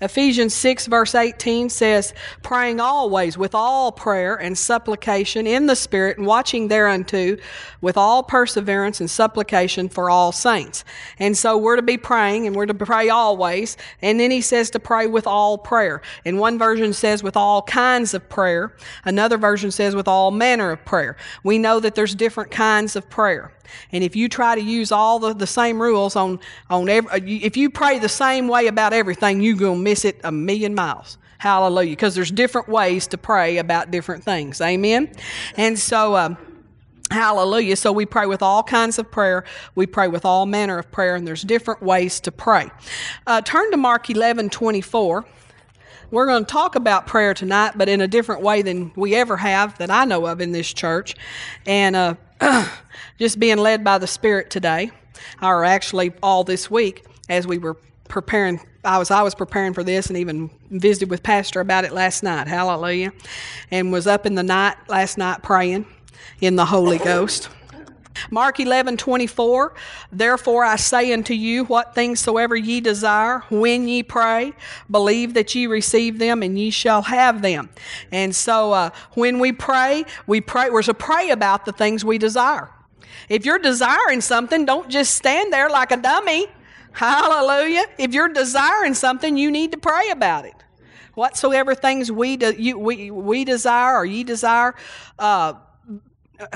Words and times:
Ephesians 0.00 0.54
6, 0.54 0.86
verse 0.86 1.14
18 1.14 1.68
says, 1.68 2.14
Praying 2.42 2.78
always 2.78 3.36
with 3.36 3.54
all 3.54 3.90
prayer 3.90 4.36
and 4.36 4.56
supplication 4.56 5.46
in 5.46 5.66
the 5.66 5.74
Spirit, 5.74 6.18
and 6.18 6.26
watching 6.26 6.68
thereunto 6.68 7.36
with 7.80 7.96
all 7.96 8.22
perseverance 8.22 9.00
and 9.00 9.10
supplication 9.10 9.88
for 9.88 10.08
all 10.08 10.30
saints. 10.30 10.84
And 11.18 11.36
so 11.36 11.58
we're 11.58 11.76
to 11.76 11.82
be 11.82 11.96
praying, 11.96 12.46
and 12.46 12.54
we're 12.54 12.66
to 12.66 12.74
pray 12.74 13.08
always. 13.08 13.76
And 14.00 14.20
then 14.20 14.30
he 14.30 14.40
says 14.40 14.70
to 14.70 14.80
pray 14.80 15.08
with 15.08 15.26
all 15.26 15.58
prayer. 15.58 16.00
And 16.24 16.38
one 16.38 16.58
version 16.58 16.92
says 16.92 17.24
with 17.24 17.36
all 17.36 17.62
kinds 17.62 18.14
of 18.14 18.28
prayer, 18.28 18.76
another 19.04 19.36
version 19.36 19.72
says 19.72 19.96
with 19.96 20.06
all 20.06 20.30
manner 20.30 20.70
of 20.70 20.84
prayer. 20.84 21.16
We 21.42 21.58
know 21.58 21.80
that 21.80 21.96
there's 21.96 22.14
different 22.14 22.52
kinds 22.52 22.94
of 22.94 23.10
prayer. 23.10 23.52
And 23.92 24.04
if 24.04 24.16
you 24.16 24.28
try 24.28 24.54
to 24.54 24.60
use 24.60 24.92
all 24.92 25.18
the, 25.18 25.34
the 25.34 25.46
same 25.46 25.80
rules 25.80 26.16
on, 26.16 26.40
on 26.70 26.88
every, 26.88 27.38
if 27.42 27.56
you 27.56 27.70
pray 27.70 27.98
the 27.98 28.08
same 28.08 28.48
way 28.48 28.66
about 28.66 28.92
everything, 28.92 29.40
you're 29.40 29.56
going 29.56 29.78
to 29.78 29.82
miss 29.82 30.04
it 30.04 30.20
a 30.24 30.32
million 30.32 30.74
miles. 30.74 31.18
Hallelujah. 31.38 31.92
Because 31.92 32.14
there's 32.14 32.30
different 32.30 32.68
ways 32.68 33.06
to 33.08 33.18
pray 33.18 33.58
about 33.58 33.90
different 33.90 34.24
things. 34.24 34.60
Amen. 34.60 35.12
And 35.56 35.78
so, 35.78 36.16
um, 36.16 36.36
Hallelujah. 37.10 37.76
So 37.76 37.90
we 37.90 38.04
pray 38.04 38.26
with 38.26 38.42
all 38.42 38.62
kinds 38.62 38.98
of 38.98 39.10
prayer. 39.10 39.44
We 39.74 39.86
pray 39.86 40.08
with 40.08 40.26
all 40.26 40.44
manner 40.44 40.78
of 40.78 40.90
prayer, 40.90 41.14
and 41.14 41.26
there's 41.26 41.40
different 41.40 41.82
ways 41.82 42.20
to 42.20 42.30
pray. 42.30 42.70
Uh, 43.26 43.40
turn 43.40 43.70
to 43.70 43.78
Mark 43.78 44.10
11 44.10 44.50
24. 44.50 45.24
We're 46.10 46.26
going 46.26 46.44
to 46.44 46.50
talk 46.50 46.74
about 46.74 47.06
prayer 47.06 47.32
tonight, 47.32 47.72
but 47.76 47.88
in 47.88 48.02
a 48.02 48.08
different 48.08 48.42
way 48.42 48.60
than 48.60 48.92
we 48.94 49.14
ever 49.14 49.38
have 49.38 49.76
that 49.78 49.90
I 49.90 50.04
know 50.04 50.26
of 50.26 50.40
in 50.40 50.52
this 50.52 50.70
church. 50.72 51.14
And 51.66 51.96
uh, 51.96 52.14
just 53.18 53.38
being 53.38 53.58
led 53.58 53.84
by 53.84 53.98
the 53.98 54.06
Spirit 54.06 54.50
today, 54.50 54.90
or 55.42 55.64
actually 55.64 56.12
all 56.22 56.44
this 56.44 56.70
week 56.70 57.04
as 57.28 57.46
we 57.46 57.58
were 57.58 57.76
preparing. 58.08 58.60
I 58.84 58.98
was 58.98 59.10
I 59.10 59.22
was 59.22 59.34
preparing 59.34 59.74
for 59.74 59.84
this 59.84 60.08
and 60.08 60.16
even 60.16 60.50
visited 60.70 61.10
with 61.10 61.22
Pastor 61.22 61.60
about 61.60 61.84
it 61.84 61.92
last 61.92 62.22
night. 62.22 62.48
Hallelujah, 62.48 63.12
and 63.70 63.92
was 63.92 64.06
up 64.06 64.26
in 64.26 64.34
the 64.34 64.42
night 64.42 64.76
last 64.88 65.18
night 65.18 65.42
praying 65.42 65.86
in 66.40 66.56
the 66.56 66.64
Holy 66.64 66.98
Ghost. 66.98 67.48
Mark 68.30 68.60
11, 68.60 68.96
24, 68.96 69.74
Therefore 70.10 70.64
I 70.64 70.76
say 70.76 71.12
unto 71.12 71.34
you, 71.34 71.64
what 71.64 71.94
things 71.94 72.20
soever 72.20 72.56
ye 72.56 72.80
desire, 72.80 73.40
when 73.50 73.88
ye 73.88 74.02
pray, 74.02 74.52
believe 74.90 75.34
that 75.34 75.54
ye 75.54 75.66
receive 75.66 76.18
them, 76.18 76.42
and 76.42 76.58
ye 76.58 76.70
shall 76.70 77.02
have 77.02 77.42
them. 77.42 77.70
And 78.10 78.34
so 78.34 78.72
uh, 78.72 78.90
when 79.12 79.38
we 79.38 79.52
pray, 79.52 80.04
we 80.26 80.40
pray, 80.40 80.70
we're 80.70 80.82
to 80.82 80.94
pray 80.94 81.30
about 81.30 81.64
the 81.64 81.72
things 81.72 82.04
we 82.04 82.18
desire. 82.18 82.70
If 83.28 83.44
you're 83.44 83.58
desiring 83.58 84.20
something, 84.20 84.64
don't 84.64 84.88
just 84.88 85.14
stand 85.14 85.52
there 85.52 85.68
like 85.68 85.92
a 85.92 85.96
dummy. 85.96 86.46
Hallelujah. 86.92 87.84
If 87.98 88.14
you're 88.14 88.28
desiring 88.28 88.94
something, 88.94 89.36
you 89.36 89.50
need 89.50 89.72
to 89.72 89.78
pray 89.78 90.10
about 90.10 90.46
it. 90.46 90.54
Whatsoever 91.14 91.74
things 91.74 92.10
we, 92.10 92.36
de- 92.36 92.60
you, 92.60 92.78
we, 92.78 93.10
we 93.10 93.44
desire 93.44 93.96
or 93.96 94.04
ye 94.04 94.24
desire, 94.24 94.74
uh, 95.18 95.54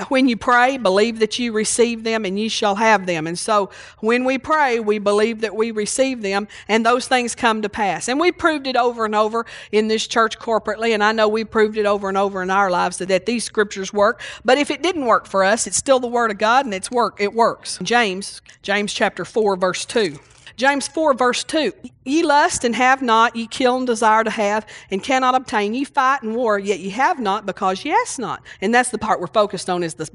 when 0.07 0.27
you 0.27 0.37
pray, 0.37 0.77
believe 0.77 1.19
that 1.19 1.37
you 1.39 1.51
receive 1.51 2.03
them 2.03 2.23
and 2.25 2.39
ye 2.39 2.47
shall 2.47 2.75
have 2.75 3.05
them. 3.05 3.27
And 3.27 3.37
so 3.37 3.69
when 3.99 4.23
we 4.23 4.37
pray, 4.37 4.79
we 4.79 4.97
believe 4.97 5.41
that 5.41 5.55
we 5.55 5.71
receive 5.71 6.21
them 6.21 6.47
and 6.67 6.85
those 6.85 7.07
things 7.07 7.35
come 7.35 7.61
to 7.61 7.69
pass. 7.69 8.07
And 8.07 8.19
we 8.19 8.31
proved 8.31 8.67
it 8.67 8.77
over 8.77 9.05
and 9.05 9.13
over 9.13 9.45
in 9.71 9.89
this 9.89 10.07
church 10.07 10.39
corporately, 10.39 10.93
and 10.93 11.03
I 11.03 11.11
know 11.11 11.27
we 11.27 11.43
proved 11.43 11.77
it 11.77 11.85
over 11.85 12.07
and 12.07 12.17
over 12.17 12.41
in 12.41 12.49
our 12.49 12.69
lives 12.69 12.97
that, 12.97 13.09
that 13.09 13.25
these 13.25 13.43
scriptures 13.43 13.91
work. 13.91 14.21
But 14.45 14.57
if 14.57 14.71
it 14.71 14.81
didn't 14.81 15.05
work 15.05 15.27
for 15.27 15.43
us, 15.43 15.67
it's 15.67 15.77
still 15.77 15.99
the 15.99 16.07
Word 16.07 16.31
of 16.31 16.37
God 16.37 16.65
and 16.65 16.73
it's 16.73 16.89
work. 16.89 17.17
It 17.19 17.33
works. 17.33 17.79
James, 17.83 18.41
James 18.61 18.93
chapter 18.93 19.25
4, 19.25 19.57
verse 19.57 19.85
2. 19.85 20.17
James 20.55 20.87
4, 20.87 21.13
verse 21.13 21.43
2 21.43 21.73
Ye 22.05 22.23
lust 22.23 22.63
and 22.63 22.75
have 22.75 23.01
not, 23.01 23.35
ye 23.35 23.47
kill 23.47 23.77
and 23.77 23.87
desire 23.87 24.23
to 24.23 24.29
have, 24.29 24.65
and 24.91 25.01
cannot 25.01 25.35
obtain. 25.35 25.73
Ye 25.73 25.83
fight 25.83 26.21
and 26.21 26.35
war, 26.35 26.59
yet 26.59 26.79
ye 26.79 26.89
have 26.89 27.19
not, 27.19 27.45
because 27.45 27.83
ye 27.85 27.91
ask 27.91 28.19
not. 28.19 28.43
And 28.61 28.73
that's 28.73 28.89
the 28.89 28.97
part 28.97 29.19
we're 29.19 29.27
focused 29.27 29.69
on, 29.69 29.83
is 29.83 29.93
the, 29.95 30.09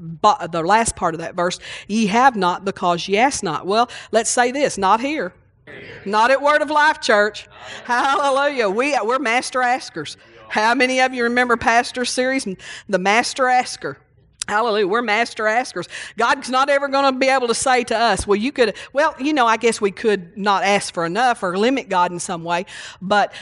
the 0.50 0.62
last 0.62 0.97
part 0.97 1.14
of 1.14 1.20
that 1.20 1.35
verse. 1.35 1.58
Ye 1.86 2.07
have 2.07 2.36
not, 2.36 2.64
because 2.64 3.08
ye 3.08 3.17
ask 3.17 3.42
not. 3.42 3.67
Well, 3.67 3.89
let's 4.12 4.30
say 4.30 4.52
this 4.52 4.79
not 4.79 5.01
here. 5.01 5.33
Not 6.05 6.30
at 6.30 6.42
Word 6.42 6.62
of 6.62 6.70
Life 6.70 7.01
Church. 7.01 7.48
Hallelujah. 7.85 8.68
We, 8.68 8.98
we're 9.02 9.18
master 9.18 9.62
askers. 9.62 10.17
How 10.48 10.74
many 10.74 11.01
of 11.01 11.12
you 11.12 11.24
remember 11.24 11.57
Pastor 11.57 12.05
series, 12.05 12.46
The 12.89 12.98
Master 12.98 13.48
Asker? 13.48 13.98
Hallelujah. 14.48 14.89
We're 14.89 15.03
master 15.03 15.47
askers. 15.47 15.89
God's 16.17 16.48
not 16.48 16.70
ever 16.70 16.89
going 16.89 17.13
to 17.13 17.19
be 17.19 17.29
able 17.29 17.48
to 17.48 17.55
say 17.55 17.85
to 17.85 17.97
us, 17.97 18.27
well, 18.27 18.36
you 18.36 18.51
could, 18.51 18.75
well, 18.95 19.14
you 19.20 19.35
know, 19.35 19.47
I 19.47 19.59
guess 19.59 19.79
we 19.81 19.91
could 19.91 20.36
not 20.39 20.64
ask 20.64 20.95
for 20.95 21.05
enough 21.05 21.42
or 21.42 21.59
limit 21.59 21.91
God 21.91 22.13
in 22.13 22.19
some 22.19 22.45
way, 22.45 22.64
but 23.03 23.33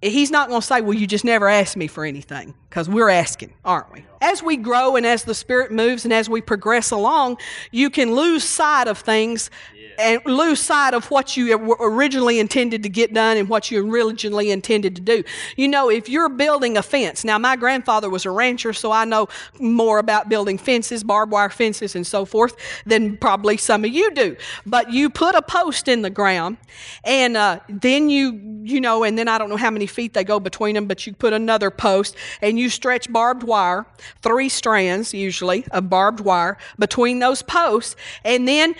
He's 0.00 0.30
not 0.30 0.48
going 0.48 0.60
to 0.60 0.66
say, 0.66 0.80
well, 0.80 0.94
you 0.94 1.08
just 1.08 1.24
never 1.24 1.48
asked 1.48 1.76
me 1.76 1.88
for 1.88 2.04
anything, 2.04 2.54
because 2.70 2.88
we're 2.88 3.08
asking, 3.08 3.52
aren't 3.64 3.92
we? 3.92 4.04
As 4.20 4.44
we 4.44 4.56
grow 4.56 4.94
and 4.94 5.04
as 5.04 5.24
the 5.24 5.34
Spirit 5.34 5.72
moves 5.72 6.04
and 6.04 6.12
as 6.12 6.28
we 6.28 6.40
progress 6.40 6.92
along, 6.92 7.38
you 7.72 7.90
can 7.90 8.14
lose 8.14 8.44
sight 8.44 8.86
of 8.86 8.98
things 8.98 9.50
and 9.98 10.24
lose 10.24 10.60
sight 10.60 10.94
of 10.94 11.10
what 11.10 11.36
you 11.36 11.52
originally 11.80 12.38
intended 12.38 12.84
to 12.84 12.88
get 12.88 13.12
done 13.12 13.36
and 13.36 13.48
what 13.48 13.70
you 13.70 13.90
originally 13.90 14.50
intended 14.50 14.94
to 14.96 15.02
do. 15.02 15.24
You 15.56 15.66
know, 15.66 15.90
if 15.90 16.08
you're 16.08 16.28
building 16.28 16.76
a 16.76 16.82
fence, 16.82 17.24
now 17.24 17.36
my 17.36 17.56
grandfather 17.56 18.08
was 18.08 18.24
a 18.24 18.30
rancher, 18.30 18.72
so 18.72 18.92
I 18.92 19.04
know 19.04 19.28
more 19.58 19.98
about 19.98 20.28
building 20.28 20.56
fences, 20.56 21.02
barbed 21.02 21.32
wire 21.32 21.50
fences, 21.50 21.96
and 21.96 22.06
so 22.06 22.24
forth 22.24 22.56
than 22.86 23.16
probably 23.16 23.56
some 23.56 23.84
of 23.84 23.90
you 23.90 24.10
do. 24.12 24.36
But 24.64 24.92
you 24.92 25.10
put 25.10 25.34
a 25.34 25.42
post 25.42 25.88
in 25.88 26.02
the 26.02 26.10
ground, 26.10 26.58
and 27.02 27.36
uh, 27.36 27.60
then 27.68 28.08
you, 28.08 28.60
you 28.62 28.80
know, 28.80 29.02
and 29.02 29.18
then 29.18 29.26
I 29.26 29.36
don't 29.36 29.48
know 29.48 29.56
how 29.56 29.70
many 29.70 29.86
feet 29.86 30.14
they 30.14 30.24
go 30.24 30.38
between 30.38 30.76
them, 30.76 30.86
but 30.86 31.06
you 31.06 31.12
put 31.12 31.32
another 31.32 31.70
post 31.70 32.16
and 32.40 32.58
you 32.58 32.70
stretch 32.70 33.12
barbed 33.12 33.42
wire, 33.42 33.84
three 34.22 34.48
strands 34.48 35.12
usually 35.12 35.66
of 35.72 35.90
barbed 35.90 36.20
wire 36.20 36.56
between 36.78 37.18
those 37.18 37.42
posts, 37.42 37.96
and 38.24 38.46
then 38.46 38.76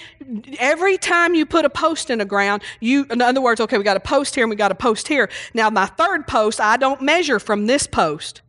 every 0.59 0.99
time 0.99 1.35
you 1.35 1.47
put 1.47 1.65
a 1.65 1.71
post 1.71 2.11
in 2.11 2.19
the 2.19 2.25
ground, 2.25 2.63
you, 2.81 3.07
in 3.11 3.23
other 3.23 3.41
words, 3.41 3.61
okay, 3.61 3.79
we 3.79 3.85
got 3.85 3.97
a 3.97 4.01
post 4.01 4.35
here 4.35 4.45
and 4.45 4.51
we 4.51 4.57
got 4.57 4.73
a 4.73 4.77
post 4.77 5.09
here. 5.09 5.29
Now, 5.55 5.71
my 5.71 5.87
third 5.87 6.27
post, 6.27 6.61
I 6.61 6.77
don't 6.77 7.01
measure 7.03 7.39
from 7.39 7.67
this 7.67 7.87
post. 7.87 8.43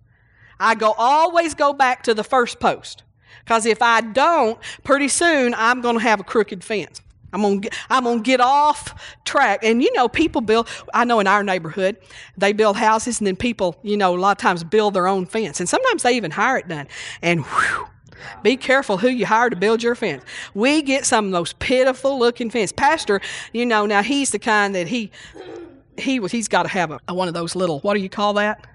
I 0.60 0.76
go 0.76 0.94
always 0.98 1.54
go 1.54 1.74
back 1.74 2.04
to 2.04 2.14
the 2.14 2.24
first 2.24 2.60
post. 2.60 3.04
Because 3.44 3.66
if 3.66 3.82
I 3.82 4.02
don't, 4.02 4.60
pretty 4.84 5.08
soon 5.08 5.54
I'm 5.56 5.82
going 5.82 5.96
to 5.96 6.02
have 6.02 6.20
a 6.20 6.24
crooked 6.24 6.64
fence. 6.64 7.02
I'm 7.32 7.42
gonna, 7.42 7.70
I'm 7.90 8.04
gonna 8.04 8.22
get 8.22 8.42
off 8.42 9.18
track. 9.24 9.64
And 9.64 9.84
you 9.84 9.94
know, 9.94 10.08
people 10.08 10.42
build, 10.42 10.68
I 10.94 11.06
know 11.06 11.20
in 11.20 11.28
our 11.28 11.44
neighborhood, 11.44 11.98
they 12.38 12.54
build 12.54 12.78
houses 12.78 13.20
and 13.20 13.28
then 13.28 13.36
people, 13.36 13.78
you 13.84 13.98
know, 13.98 14.16
a 14.16 14.18
lot 14.18 14.32
of 14.32 14.38
times 14.42 14.64
build 14.64 14.94
their 14.94 15.08
own 15.08 15.26
fence. 15.26 15.60
And 15.60 15.70
sometimes 15.70 16.04
they 16.04 16.14
even 16.14 16.32
hire 16.32 16.58
it 16.58 16.68
done. 16.68 16.88
And 17.22 17.46
whew, 17.46 17.88
be 18.44 18.58
careful 18.58 18.98
who 18.98 19.10
you 19.10 19.26
hire 19.26 19.50
to 19.50 19.56
build 19.56 19.84
your 19.84 19.96
fence. 19.96 20.24
We 20.54 20.82
get 20.82 21.06
some 21.06 21.26
of 21.26 21.32
those 21.32 21.54
pitiful 21.54 22.18
looking 22.18 22.50
fence. 22.50 22.72
Pastor, 22.72 23.22
you 23.54 23.66
know, 23.66 23.86
now 23.86 24.02
he's 24.04 24.32
the 24.32 24.40
kind 24.40 24.76
that 24.76 24.88
he 24.88 25.12
he 25.98 26.20
was 26.20 26.32
he's 26.32 26.48
got 26.48 26.64
to 26.64 26.70
have 26.70 26.92
a, 26.92 27.00
a 27.08 27.14
one 27.14 27.28
of 27.28 27.34
those 27.34 27.56
little 27.56 27.80
what 27.82 27.94
do 27.94 28.00
you 28.00 28.10
call 28.10 28.34
that? 28.34 28.66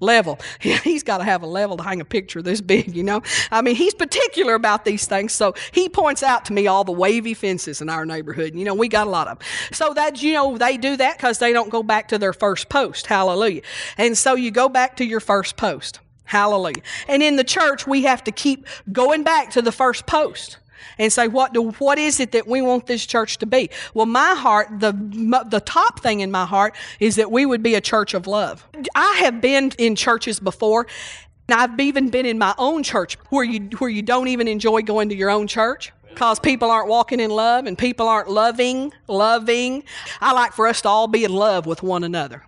level. 0.00 0.38
He's 0.60 1.02
got 1.02 1.18
to 1.18 1.24
have 1.24 1.42
a 1.42 1.46
level 1.46 1.76
to 1.76 1.82
hang 1.82 2.00
a 2.00 2.04
picture 2.04 2.42
this 2.42 2.60
big, 2.60 2.96
you 2.96 3.02
know. 3.02 3.22
I 3.50 3.62
mean, 3.62 3.76
he's 3.76 3.94
particular 3.94 4.54
about 4.54 4.84
these 4.84 5.06
things. 5.06 5.32
So 5.32 5.54
he 5.72 5.88
points 5.88 6.22
out 6.22 6.44
to 6.46 6.52
me 6.52 6.66
all 6.66 6.84
the 6.84 6.92
wavy 6.92 7.34
fences 7.34 7.80
in 7.80 7.88
our 7.88 8.04
neighborhood. 8.04 8.54
You 8.54 8.64
know, 8.64 8.74
we 8.74 8.88
got 8.88 9.06
a 9.06 9.10
lot 9.10 9.28
of 9.28 9.38
them. 9.38 9.46
So 9.72 9.94
that, 9.94 10.22
you 10.22 10.32
know, 10.32 10.58
they 10.58 10.76
do 10.76 10.96
that 10.96 11.16
because 11.16 11.38
they 11.38 11.52
don't 11.52 11.70
go 11.70 11.82
back 11.82 12.08
to 12.08 12.18
their 12.18 12.32
first 12.32 12.68
post. 12.68 13.06
Hallelujah. 13.06 13.62
And 13.96 14.16
so 14.16 14.34
you 14.34 14.50
go 14.50 14.68
back 14.68 14.96
to 14.96 15.04
your 15.04 15.20
first 15.20 15.56
post. 15.56 16.00
Hallelujah. 16.30 16.82
And 17.08 17.24
in 17.24 17.34
the 17.34 17.42
church, 17.42 17.88
we 17.88 18.04
have 18.04 18.22
to 18.22 18.30
keep 18.30 18.64
going 18.92 19.24
back 19.24 19.50
to 19.50 19.62
the 19.62 19.72
first 19.72 20.06
post 20.06 20.58
and 20.96 21.12
say, 21.12 21.26
what, 21.26 21.52
do, 21.52 21.72
what 21.72 21.98
is 21.98 22.20
it 22.20 22.30
that 22.30 22.46
we 22.46 22.62
want 22.62 22.86
this 22.86 23.04
church 23.04 23.38
to 23.38 23.46
be? 23.46 23.68
Well, 23.94 24.06
my 24.06 24.36
heart, 24.36 24.68
the, 24.78 24.92
the 25.50 25.58
top 25.58 25.98
thing 25.98 26.20
in 26.20 26.30
my 26.30 26.46
heart 26.46 26.76
is 27.00 27.16
that 27.16 27.32
we 27.32 27.46
would 27.46 27.64
be 27.64 27.74
a 27.74 27.80
church 27.80 28.14
of 28.14 28.28
love. 28.28 28.64
I 28.94 29.16
have 29.24 29.40
been 29.40 29.72
in 29.76 29.96
churches 29.96 30.38
before, 30.38 30.86
and 31.48 31.60
I've 31.60 31.80
even 31.80 32.10
been 32.10 32.26
in 32.26 32.38
my 32.38 32.54
own 32.58 32.84
church 32.84 33.18
where 33.30 33.42
you, 33.42 33.62
where 33.78 33.90
you 33.90 34.02
don't 34.02 34.28
even 34.28 34.46
enjoy 34.46 34.82
going 34.82 35.08
to 35.08 35.16
your 35.16 35.30
own 35.30 35.48
church 35.48 35.90
because 36.10 36.38
people 36.38 36.70
aren't 36.70 36.88
walking 36.88 37.18
in 37.18 37.30
love 37.30 37.66
and 37.66 37.76
people 37.76 38.06
aren't 38.06 38.30
loving, 38.30 38.92
loving. 39.08 39.82
I 40.20 40.32
like 40.32 40.52
for 40.52 40.68
us 40.68 40.80
to 40.82 40.88
all 40.88 41.08
be 41.08 41.24
in 41.24 41.34
love 41.34 41.66
with 41.66 41.82
one 41.82 42.04
another. 42.04 42.44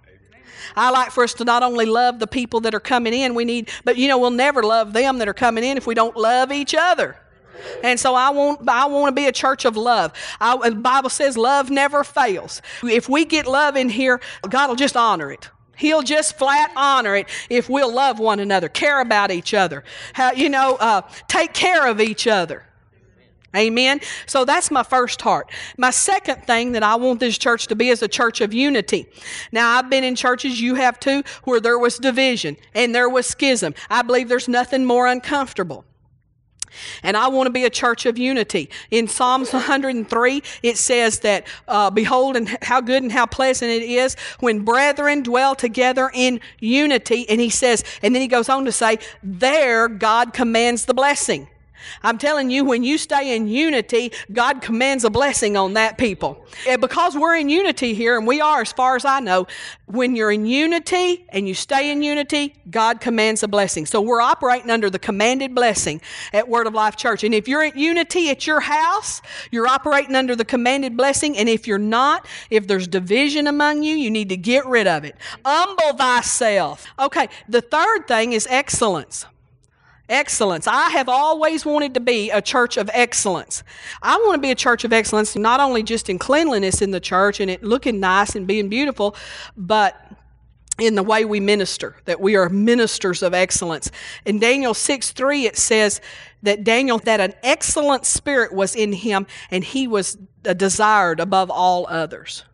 I 0.76 0.90
like 0.90 1.10
for 1.10 1.24
us 1.24 1.34
to 1.34 1.44
not 1.44 1.62
only 1.62 1.86
love 1.86 2.18
the 2.18 2.26
people 2.26 2.60
that 2.60 2.74
are 2.74 2.80
coming 2.80 3.12
in, 3.12 3.34
we 3.34 3.44
need, 3.44 3.70
but 3.84 3.96
you 3.96 4.08
know, 4.08 4.18
we'll 4.18 4.30
never 4.30 4.62
love 4.62 4.92
them 4.92 5.18
that 5.18 5.28
are 5.28 5.34
coming 5.34 5.64
in 5.64 5.76
if 5.76 5.86
we 5.86 5.94
don't 5.94 6.16
love 6.16 6.52
each 6.52 6.74
other. 6.74 7.16
And 7.82 7.98
so 7.98 8.14
I 8.14 8.30
want, 8.30 8.68
I 8.68 8.86
want 8.86 9.14
to 9.14 9.20
be 9.20 9.26
a 9.26 9.32
church 9.32 9.64
of 9.64 9.76
love. 9.76 10.12
I, 10.40 10.70
the 10.70 10.76
Bible 10.76 11.10
says 11.10 11.36
love 11.36 11.70
never 11.70 12.04
fails. 12.04 12.62
If 12.82 13.08
we 13.08 13.24
get 13.24 13.46
love 13.46 13.76
in 13.76 13.88
here, 13.88 14.20
God 14.48 14.68
will 14.68 14.76
just 14.76 14.96
honor 14.96 15.30
it. 15.30 15.50
He'll 15.76 16.02
just 16.02 16.38
flat 16.38 16.70
honor 16.76 17.16
it 17.16 17.28
if 17.50 17.68
we'll 17.68 17.92
love 17.92 18.18
one 18.18 18.40
another, 18.40 18.68
care 18.68 19.00
about 19.00 19.30
each 19.30 19.54
other, 19.54 19.84
how, 20.12 20.32
you 20.32 20.48
know, 20.48 20.76
uh, 20.76 21.02
take 21.28 21.54
care 21.54 21.86
of 21.86 22.00
each 22.00 22.26
other. 22.26 22.64
Amen. 23.54 24.00
So 24.26 24.44
that's 24.44 24.70
my 24.70 24.82
first 24.82 25.20
heart. 25.20 25.50
My 25.76 25.90
second 25.90 26.44
thing 26.46 26.72
that 26.72 26.82
I 26.82 26.94
want 26.94 27.20
this 27.20 27.36
church 27.36 27.66
to 27.66 27.76
be 27.76 27.90
is 27.90 28.02
a 28.02 28.08
church 28.08 28.40
of 28.40 28.54
unity. 28.54 29.06
Now, 29.52 29.76
I've 29.76 29.90
been 29.90 30.04
in 30.04 30.14
churches, 30.14 30.60
you 30.60 30.74
have 30.76 30.98
too, 30.98 31.22
where 31.44 31.60
there 31.60 31.78
was 31.78 31.98
division 31.98 32.56
and 32.74 32.94
there 32.94 33.08
was 33.08 33.26
schism. 33.26 33.74
I 33.90 34.02
believe 34.02 34.28
there's 34.28 34.48
nothing 34.48 34.86
more 34.86 35.06
uncomfortable. 35.06 35.84
And 37.02 37.16
I 37.16 37.28
want 37.28 37.46
to 37.46 37.50
be 37.52 37.64
a 37.64 37.70
church 37.70 38.06
of 38.06 38.18
unity. 38.18 38.70
In 38.90 39.08
Psalms 39.08 39.52
103, 39.52 40.42
it 40.62 40.78
says 40.78 41.20
that, 41.20 41.46
uh, 41.68 41.90
Behold, 41.90 42.36
and 42.36 42.56
how 42.62 42.80
good 42.80 43.02
and 43.02 43.12
how 43.12 43.26
pleasant 43.26 43.70
it 43.70 43.82
is 43.82 44.16
when 44.40 44.64
brethren 44.64 45.22
dwell 45.22 45.54
together 45.54 46.10
in 46.14 46.40
unity. 46.60 47.28
And 47.28 47.40
he 47.40 47.50
says, 47.50 47.84
and 48.02 48.14
then 48.14 48.22
he 48.22 48.28
goes 48.28 48.48
on 48.48 48.64
to 48.64 48.72
say, 48.72 48.98
There 49.22 49.88
God 49.88 50.32
commands 50.32 50.86
the 50.86 50.94
blessing. 50.94 51.48
I'm 52.02 52.18
telling 52.18 52.50
you, 52.50 52.64
when 52.64 52.82
you 52.82 52.98
stay 52.98 53.36
in 53.36 53.48
unity, 53.48 54.12
God 54.32 54.62
commands 54.62 55.04
a 55.04 55.10
blessing 55.10 55.56
on 55.56 55.74
that 55.74 55.98
people. 55.98 56.46
And 56.68 56.80
because 56.80 57.16
we're 57.16 57.36
in 57.36 57.48
unity 57.48 57.94
here, 57.94 58.16
and 58.16 58.26
we 58.26 58.40
are 58.40 58.60
as 58.60 58.72
far 58.72 58.96
as 58.96 59.04
I 59.04 59.20
know, 59.20 59.46
when 59.86 60.16
you're 60.16 60.32
in 60.32 60.46
unity 60.46 61.26
and 61.28 61.46
you 61.46 61.54
stay 61.54 61.90
in 61.90 62.02
unity, 62.02 62.54
God 62.70 63.00
commands 63.00 63.42
a 63.42 63.48
blessing. 63.48 63.84
So 63.86 64.00
we're 64.00 64.20
operating 64.22 64.70
under 64.70 64.88
the 64.88 64.98
commanded 64.98 65.54
blessing 65.54 66.00
at 66.32 66.48
Word 66.48 66.66
of 66.66 66.74
Life 66.74 66.96
Church. 66.96 67.24
And 67.24 67.34
if 67.34 67.46
you're 67.46 67.64
in 67.64 67.78
unity 67.78 68.30
at 68.30 68.46
your 68.46 68.60
house, 68.60 69.20
you're 69.50 69.66
operating 69.66 70.16
under 70.16 70.34
the 70.34 70.44
commanded 70.44 70.96
blessing. 70.96 71.36
And 71.36 71.48
if 71.48 71.66
you're 71.66 71.78
not, 71.78 72.26
if 72.50 72.66
there's 72.66 72.88
division 72.88 73.46
among 73.46 73.82
you, 73.82 73.94
you 73.94 74.10
need 74.10 74.30
to 74.30 74.36
get 74.36 74.64
rid 74.66 74.86
of 74.86 75.04
it. 75.04 75.16
Humble 75.44 75.96
thyself. 75.96 76.86
Okay, 76.98 77.28
the 77.48 77.60
third 77.60 78.08
thing 78.08 78.32
is 78.32 78.46
excellence. 78.48 79.26
Excellence. 80.12 80.66
I 80.66 80.90
have 80.90 81.08
always 81.08 81.64
wanted 81.64 81.94
to 81.94 82.00
be 82.00 82.30
a 82.30 82.42
church 82.42 82.76
of 82.76 82.90
excellence. 82.92 83.64
I 84.02 84.16
want 84.18 84.34
to 84.34 84.40
be 84.40 84.50
a 84.50 84.54
church 84.54 84.84
of 84.84 84.92
excellence, 84.92 85.34
not 85.34 85.58
only 85.58 85.82
just 85.82 86.10
in 86.10 86.18
cleanliness 86.18 86.82
in 86.82 86.90
the 86.90 87.00
church 87.00 87.40
and 87.40 87.50
it 87.50 87.64
looking 87.64 87.98
nice 87.98 88.36
and 88.36 88.46
being 88.46 88.68
beautiful, 88.68 89.16
but 89.56 89.96
in 90.78 90.96
the 90.96 91.02
way 91.02 91.24
we 91.24 91.40
minister, 91.40 91.96
that 92.04 92.20
we 92.20 92.36
are 92.36 92.50
ministers 92.50 93.22
of 93.22 93.32
excellence. 93.32 93.90
In 94.26 94.38
Daniel 94.38 94.74
6 94.74 95.12
3, 95.12 95.46
it 95.46 95.56
says 95.56 96.02
that 96.42 96.62
Daniel, 96.62 96.98
that 96.98 97.20
an 97.20 97.32
excellent 97.42 98.04
spirit 98.04 98.52
was 98.52 98.76
in 98.76 98.92
him 98.92 99.26
and 99.50 99.64
he 99.64 99.88
was 99.88 100.18
desired 100.42 101.20
above 101.20 101.50
all 101.50 101.86
others. 101.88 102.44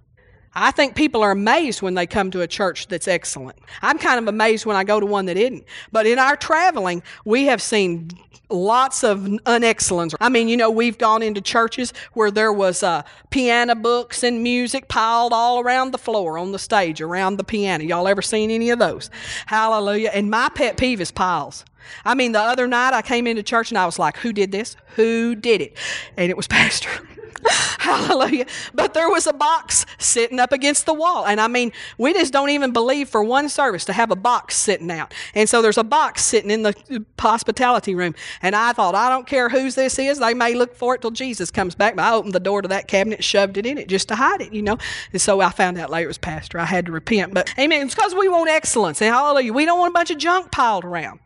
I 0.61 0.73
think 0.73 0.95
people 0.95 1.23
are 1.23 1.31
amazed 1.31 1.83
when 1.83 1.95
they 1.95 2.07
come 2.07 2.31
to 2.33 2.41
a 2.41 2.47
church 2.47 2.89
that's 2.89 3.07
excellent. 3.07 3.59
I'm 3.81 3.99
kind 3.99 4.19
of 4.19 4.27
amazed 4.27 4.67
when 4.67 4.77
I 4.77 4.85
go 4.85 4.99
to 4.99 5.07
one 5.07 5.27
that 5.27 5.37
isn't. 5.37 5.65
But 5.93 6.07
in 6.07 6.19
our 6.19 6.37
traveling, 6.37 7.03
we 7.25 7.47
have 7.47 7.63
seen 7.63 8.11
lots 8.51 9.05
of 9.05 9.21
unexcellence. 9.21 10.15
I 10.21 10.29
mean, 10.29 10.49
you 10.49 10.57
know, 10.57 10.71
we've 10.71 10.99
gone 10.99 11.23
into 11.23 11.41
churches 11.41 11.93
where 12.15 12.31
there 12.31 12.53
was 12.53 12.83
uh, 12.83 13.03
piano 13.31 13.75
books 13.75 14.23
and 14.23 14.43
music 14.43 14.89
piled 14.89 15.33
all 15.33 15.61
around 15.61 15.93
the 15.93 15.99
floor 15.99 16.39
on 16.39 16.53
the 16.53 16.59
stage 16.59 17.01
around 17.01 17.37
the 17.37 17.45
piano. 17.45 17.85
Y'all 17.85 18.09
ever 18.09 18.23
seen 18.23 18.51
any 18.51 18.71
of 18.71 18.79
those? 18.79 19.11
Hallelujah. 19.47 20.11
And 20.13 20.31
my 20.31 20.49
pet 20.49 20.77
peeve 20.77 21.01
is 21.01 21.11
piles. 21.11 21.65
I 22.05 22.15
mean, 22.15 22.33
the 22.33 22.41
other 22.41 22.67
night 22.67 22.95
I 22.95 23.03
came 23.03 23.27
into 23.27 23.43
church 23.43 23.71
and 23.71 23.79
I 23.79 23.87
was 23.87 23.99
like, 23.99 24.17
who 24.19 24.33
did 24.33 24.53
this? 24.53 24.77
Who 24.97 25.35
did 25.35 25.61
it? 25.61 25.77
And 26.17 26.31
it 26.31 26.37
was 26.37 26.47
Pastor. 26.49 26.91
Hallelujah. 27.79 28.47
But 28.75 28.95
there 28.95 29.09
was 29.09 29.27
a 29.27 29.33
box 29.33 29.87
sitting 29.99 30.39
up 30.39 30.53
against 30.53 30.87
the 30.87 30.95
wall. 30.95 31.27
And 31.27 31.41
I 31.41 31.49
mean, 31.49 31.73
we 31.97 32.13
just 32.13 32.33
don't 32.33 32.51
even 32.51 32.73
believe 32.73 33.09
for 33.09 33.23
one 33.23 33.49
service 33.49 33.85
to 33.87 33.93
have 33.93 34.11
a 34.11 34.17
box 34.17 34.57
sitting 34.57 34.91
out. 34.91 35.15
And 35.35 35.49
so 35.49 35.63
there's 35.63 35.79
a 35.79 35.85
box 35.85 36.25
sitting 36.25 36.51
in 36.51 36.63
the 36.63 37.05
hospitality 37.19 37.95
room. 37.95 38.15
And 38.43 38.55
I 38.55 38.73
thought, 38.73 38.95
I 38.95 39.09
don't 39.09 39.27
care 39.27 39.49
whose 39.49 39.75
this 39.75 39.99
is. 39.99 40.19
They 40.19 40.35
may 40.35 40.55
look 40.55 40.75
for 40.75 40.95
it 40.95 41.01
till 41.01 41.11
Jesus 41.11 41.51
comes 41.51 41.75
back. 41.75 41.97
But 41.97 42.05
I 42.05 42.15
opened 42.15 42.35
the 42.35 42.41
door 42.41 42.63
to 42.63 42.69
that 42.69 42.89
cabinet, 42.89 43.25
shoved 43.25 43.57
it 43.57 43.67
in 43.67 43.79
it 43.79 43.89
just 43.89 44.09
to 44.09 44.17
hide 44.17 44.41
it, 44.41 44.53
you 44.53 44.63
know. 44.63 44.79
And 45.13 45.21
so 45.21 45.41
I 45.41 45.51
found 45.51 45.79
out 45.79 45.91
later 45.91 46.05
it 46.05 46.09
was 46.09 46.19
Pastor. 46.19 46.59
I 46.59 46.65
had 46.65 46.87
to 46.87 46.93
repent. 46.93 47.35
But 47.35 47.53
amen. 47.59 47.87
It's 47.87 47.95
because 47.95 48.15
we 48.15 48.29
want 48.29 48.51
excellence. 48.51 49.01
And 49.01 49.15
hallelujah. 49.15 49.53
We 49.53 49.65
don't 49.65 49.79
want 49.79 49.91
a 49.91 49.95
bunch 49.95 50.11
of 50.11 50.19
junk 50.19 50.51
piled 50.51 50.85
around. 50.85 51.21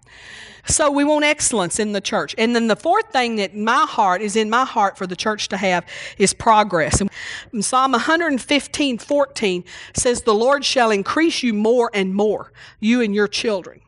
So 0.66 0.90
we 0.90 1.04
want 1.04 1.24
excellence 1.24 1.80
in 1.80 1.92
the 1.92 2.00
church. 2.00 2.34
And 2.38 2.54
then 2.54 2.68
the 2.68 2.76
fourth 2.76 3.10
thing 3.10 3.36
that 3.36 3.56
my 3.56 3.84
heart 3.84 4.22
is 4.22 4.36
in 4.36 4.48
my 4.48 4.64
heart 4.64 4.96
for 4.96 5.06
the 5.06 5.16
church 5.16 5.48
to 5.48 5.56
have 5.56 5.84
is 6.18 6.32
progress. 6.32 7.00
And 7.00 7.64
Psalm 7.64 7.92
115, 7.92 8.98
14 8.98 9.64
says, 9.94 10.22
The 10.22 10.34
Lord 10.34 10.64
shall 10.64 10.90
increase 10.90 11.42
you 11.42 11.52
more 11.52 11.90
and 11.92 12.14
more, 12.14 12.52
you 12.78 13.00
and 13.00 13.14
your 13.14 13.26
children. 13.26 13.80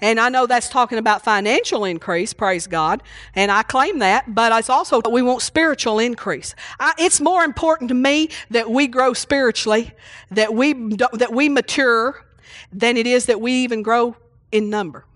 And 0.00 0.20
I 0.20 0.28
know 0.28 0.46
that's 0.46 0.68
talking 0.68 0.98
about 0.98 1.22
financial 1.22 1.84
increase, 1.84 2.34
praise 2.34 2.66
God, 2.66 3.02
and 3.34 3.50
I 3.50 3.62
claim 3.62 4.00
that, 4.00 4.34
but 4.34 4.52
it's 4.52 4.68
also 4.68 5.00
we 5.00 5.22
want 5.22 5.40
spiritual 5.40 5.98
increase. 5.98 6.54
I, 6.78 6.92
it's 6.98 7.20
more 7.20 7.44
important 7.44 7.88
to 7.88 7.94
me 7.94 8.28
that 8.50 8.70
we 8.70 8.88
grow 8.88 9.14
spiritually, 9.14 9.92
that 10.30 10.52
we 10.52 10.74
that 10.74 11.32
we 11.32 11.48
mature, 11.48 12.26
than 12.70 12.98
it 12.98 13.06
is 13.06 13.26
that 13.26 13.40
we 13.40 13.52
even 13.52 13.82
grow 13.82 14.16
in 14.52 14.68
number. 14.68 15.06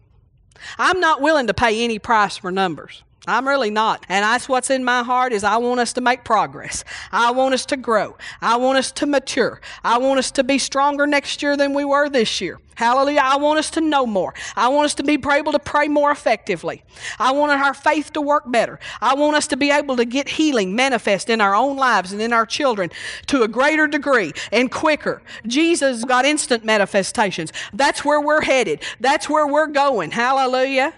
I'm 0.78 1.00
not 1.00 1.20
willing 1.20 1.46
to 1.46 1.54
pay 1.54 1.82
any 1.84 1.98
price 1.98 2.36
for 2.36 2.50
numbers. 2.50 3.02
I'm 3.26 3.46
really 3.46 3.70
not. 3.70 4.06
And 4.08 4.22
that's 4.22 4.48
what's 4.48 4.70
in 4.70 4.82
my 4.82 5.02
heart 5.02 5.32
is 5.34 5.44
I 5.44 5.58
want 5.58 5.78
us 5.78 5.92
to 5.94 6.00
make 6.00 6.24
progress. 6.24 6.84
I 7.12 7.30
want 7.32 7.52
us 7.52 7.66
to 7.66 7.76
grow. 7.76 8.16
I 8.40 8.56
want 8.56 8.78
us 8.78 8.90
to 8.92 9.06
mature. 9.06 9.60
I 9.84 9.98
want 9.98 10.18
us 10.18 10.30
to 10.32 10.44
be 10.44 10.58
stronger 10.58 11.06
next 11.06 11.42
year 11.42 11.54
than 11.54 11.74
we 11.74 11.84
were 11.84 12.08
this 12.08 12.40
year. 12.40 12.58
Hallelujah. 12.76 13.20
I 13.22 13.36
want 13.36 13.58
us 13.58 13.68
to 13.72 13.82
know 13.82 14.06
more. 14.06 14.32
I 14.56 14.68
want 14.68 14.86
us 14.86 14.94
to 14.94 15.02
be 15.02 15.18
able 15.30 15.52
to 15.52 15.58
pray 15.58 15.86
more 15.86 16.10
effectively. 16.10 16.82
I 17.18 17.32
want 17.32 17.52
our 17.52 17.74
faith 17.74 18.10
to 18.14 18.22
work 18.22 18.50
better. 18.50 18.80
I 19.02 19.14
want 19.14 19.36
us 19.36 19.46
to 19.48 19.56
be 19.58 19.70
able 19.70 19.96
to 19.96 20.06
get 20.06 20.30
healing 20.30 20.74
manifest 20.74 21.28
in 21.28 21.42
our 21.42 21.54
own 21.54 21.76
lives 21.76 22.12
and 22.12 22.22
in 22.22 22.32
our 22.32 22.46
children 22.46 22.88
to 23.26 23.42
a 23.42 23.48
greater 23.48 23.86
degree 23.86 24.32
and 24.50 24.72
quicker. 24.72 25.20
Jesus 25.46 26.06
got 26.06 26.24
instant 26.24 26.64
manifestations. 26.64 27.52
That's 27.74 28.02
where 28.02 28.20
we're 28.20 28.40
headed. 28.40 28.82
That's 28.98 29.28
where 29.28 29.46
we're 29.46 29.66
going. 29.66 30.10
Hallelujah. 30.10 30.94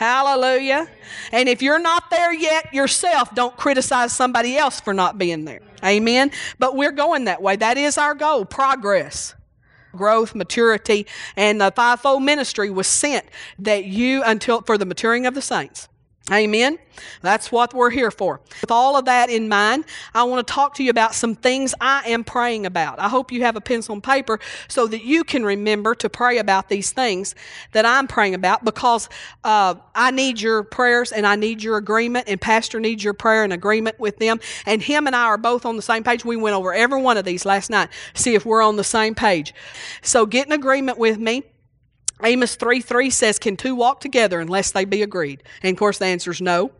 Hallelujah. 0.00 0.88
And 1.30 1.46
if 1.46 1.60
you're 1.60 1.78
not 1.78 2.08
there 2.08 2.32
yet 2.32 2.72
yourself, 2.72 3.34
don't 3.34 3.54
criticize 3.54 4.14
somebody 4.14 4.56
else 4.56 4.80
for 4.80 4.94
not 4.94 5.18
being 5.18 5.44
there. 5.44 5.60
Amen. 5.84 6.30
But 6.58 6.74
we're 6.74 6.90
going 6.90 7.26
that 7.26 7.42
way. 7.42 7.56
That 7.56 7.76
is 7.76 7.98
our 7.98 8.14
goal 8.14 8.46
progress 8.46 9.34
growth, 9.94 10.34
maturity, 10.34 11.06
and 11.36 11.60
the 11.60 11.70
fivefold 11.76 12.22
ministry 12.22 12.70
was 12.70 12.86
sent 12.86 13.26
that 13.58 13.84
you 13.84 14.22
until 14.22 14.62
for 14.62 14.78
the 14.78 14.86
maturing 14.86 15.26
of 15.26 15.34
the 15.34 15.42
saints. 15.42 15.89
Amen. 16.30 16.78
That's 17.22 17.50
what 17.50 17.74
we're 17.74 17.90
here 17.90 18.10
for. 18.10 18.40
With 18.60 18.70
all 18.70 18.96
of 18.96 19.06
that 19.06 19.30
in 19.30 19.48
mind, 19.48 19.84
I 20.14 20.22
want 20.24 20.46
to 20.46 20.52
talk 20.52 20.74
to 20.74 20.84
you 20.84 20.90
about 20.90 21.14
some 21.14 21.34
things 21.34 21.74
I 21.80 22.02
am 22.06 22.22
praying 22.22 22.66
about. 22.66 23.00
I 23.00 23.08
hope 23.08 23.32
you 23.32 23.42
have 23.42 23.56
a 23.56 23.60
pencil 23.60 23.94
and 23.94 24.02
paper 24.02 24.38
so 24.68 24.86
that 24.86 25.02
you 25.02 25.24
can 25.24 25.44
remember 25.44 25.94
to 25.96 26.08
pray 26.08 26.38
about 26.38 26.68
these 26.68 26.92
things 26.92 27.34
that 27.72 27.84
I'm 27.84 28.06
praying 28.06 28.34
about 28.34 28.64
because 28.64 29.08
uh, 29.42 29.74
I 29.94 30.12
need 30.12 30.40
your 30.40 30.62
prayers 30.62 31.10
and 31.10 31.26
I 31.26 31.34
need 31.34 31.62
your 31.62 31.76
agreement, 31.76 32.28
and 32.28 32.40
Pastor 32.40 32.78
needs 32.78 33.02
your 33.02 33.14
prayer 33.14 33.42
and 33.42 33.52
agreement 33.52 33.98
with 33.98 34.18
them. 34.18 34.38
And 34.66 34.80
him 34.82 35.06
and 35.08 35.16
I 35.16 35.24
are 35.24 35.38
both 35.38 35.66
on 35.66 35.76
the 35.76 35.82
same 35.82 36.04
page. 36.04 36.24
We 36.24 36.36
went 36.36 36.54
over 36.54 36.72
every 36.72 37.02
one 37.02 37.16
of 37.16 37.24
these 37.24 37.44
last 37.44 37.70
night, 37.70 37.88
see 38.14 38.34
if 38.34 38.46
we're 38.46 38.62
on 38.62 38.76
the 38.76 38.84
same 38.84 39.14
page. 39.14 39.52
So 40.02 40.26
get 40.26 40.46
an 40.46 40.52
agreement 40.52 40.98
with 40.98 41.18
me. 41.18 41.44
Amos 42.24 42.56
3 42.56 42.80
3 42.80 43.10
says, 43.10 43.38
Can 43.38 43.56
two 43.56 43.74
walk 43.74 44.00
together 44.00 44.40
unless 44.40 44.70
they 44.70 44.84
be 44.84 45.02
agreed? 45.02 45.42
And 45.62 45.74
of 45.74 45.78
course, 45.78 45.98
the 45.98 46.06
answer 46.06 46.30
is 46.30 46.40
no. 46.40 46.72